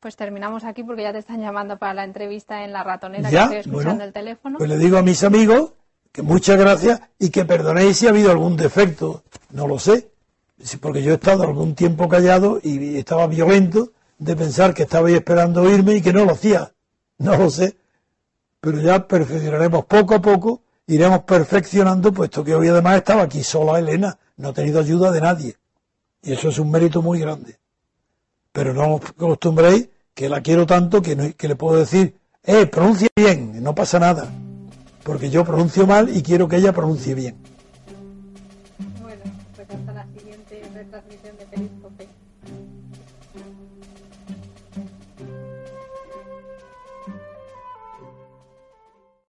Pues 0.00 0.14
terminamos 0.14 0.64
aquí 0.64 0.84
porque 0.84 1.02
ya 1.02 1.12
te 1.12 1.18
están 1.18 1.40
llamando 1.40 1.78
para 1.78 1.94
la 1.94 2.04
entrevista 2.04 2.64
en 2.64 2.72
la 2.72 2.84
ratonera 2.84 3.30
que 3.30 3.36
estoy 3.36 3.56
escuchando 3.56 4.04
el 4.04 4.12
teléfono. 4.12 4.58
Pues 4.58 4.68
le 4.68 4.76
digo 4.76 4.98
a 4.98 5.02
mis 5.02 5.24
amigos 5.24 5.72
que 6.18 6.22
muchas 6.22 6.58
gracias. 6.58 7.00
y 7.20 7.30
que 7.30 7.44
perdonéis 7.44 7.98
si 7.98 8.08
ha 8.08 8.10
habido 8.10 8.32
algún 8.32 8.56
defecto, 8.56 9.22
no 9.50 9.68
lo 9.68 9.78
sé, 9.78 10.10
porque 10.80 11.00
yo 11.00 11.12
he 11.12 11.14
estado 11.14 11.44
algún 11.44 11.76
tiempo 11.76 12.08
callado 12.08 12.58
y 12.60 12.96
estaba 12.96 13.28
violento 13.28 13.92
de 14.18 14.34
pensar 14.34 14.74
que 14.74 14.82
estabais 14.82 15.14
esperando 15.14 15.62
oírme 15.62 15.94
y 15.94 16.02
que 16.02 16.12
no 16.12 16.24
lo 16.24 16.32
hacía, 16.32 16.72
no 17.18 17.36
lo 17.36 17.48
sé, 17.50 17.76
pero 18.60 18.80
ya 18.80 19.06
perfeccionaremos 19.06 19.84
poco 19.84 20.16
a 20.16 20.20
poco, 20.20 20.62
iremos 20.88 21.20
perfeccionando, 21.20 22.12
puesto 22.12 22.42
que 22.42 22.56
hoy 22.56 22.66
además 22.66 22.96
estaba 22.96 23.22
aquí 23.22 23.44
sola 23.44 23.78
Elena, 23.78 24.18
no 24.38 24.48
ha 24.48 24.52
tenido 24.52 24.80
ayuda 24.80 25.12
de 25.12 25.20
nadie, 25.20 25.56
y 26.20 26.32
eso 26.32 26.48
es 26.48 26.58
un 26.58 26.72
mérito 26.72 27.00
muy 27.00 27.20
grande. 27.20 27.60
Pero 28.50 28.74
no 28.74 28.96
os 28.96 29.02
acostumbréis 29.10 29.88
que 30.14 30.28
la 30.28 30.40
quiero 30.40 30.66
tanto 30.66 31.00
que, 31.00 31.34
que 31.34 31.46
le 31.46 31.54
puedo 31.54 31.78
decir, 31.78 32.16
eh, 32.42 32.66
pronuncia 32.66 33.06
bien, 33.14 33.62
no 33.62 33.72
pasa 33.72 34.00
nada 34.00 34.28
porque 35.08 35.30
yo 35.30 35.42
pronuncio 35.42 35.86
mal 35.86 36.14
y 36.14 36.22
quiero 36.22 36.48
que 36.48 36.56
ella 36.56 36.74
pronuncie 36.74 37.14
bien. 37.14 37.34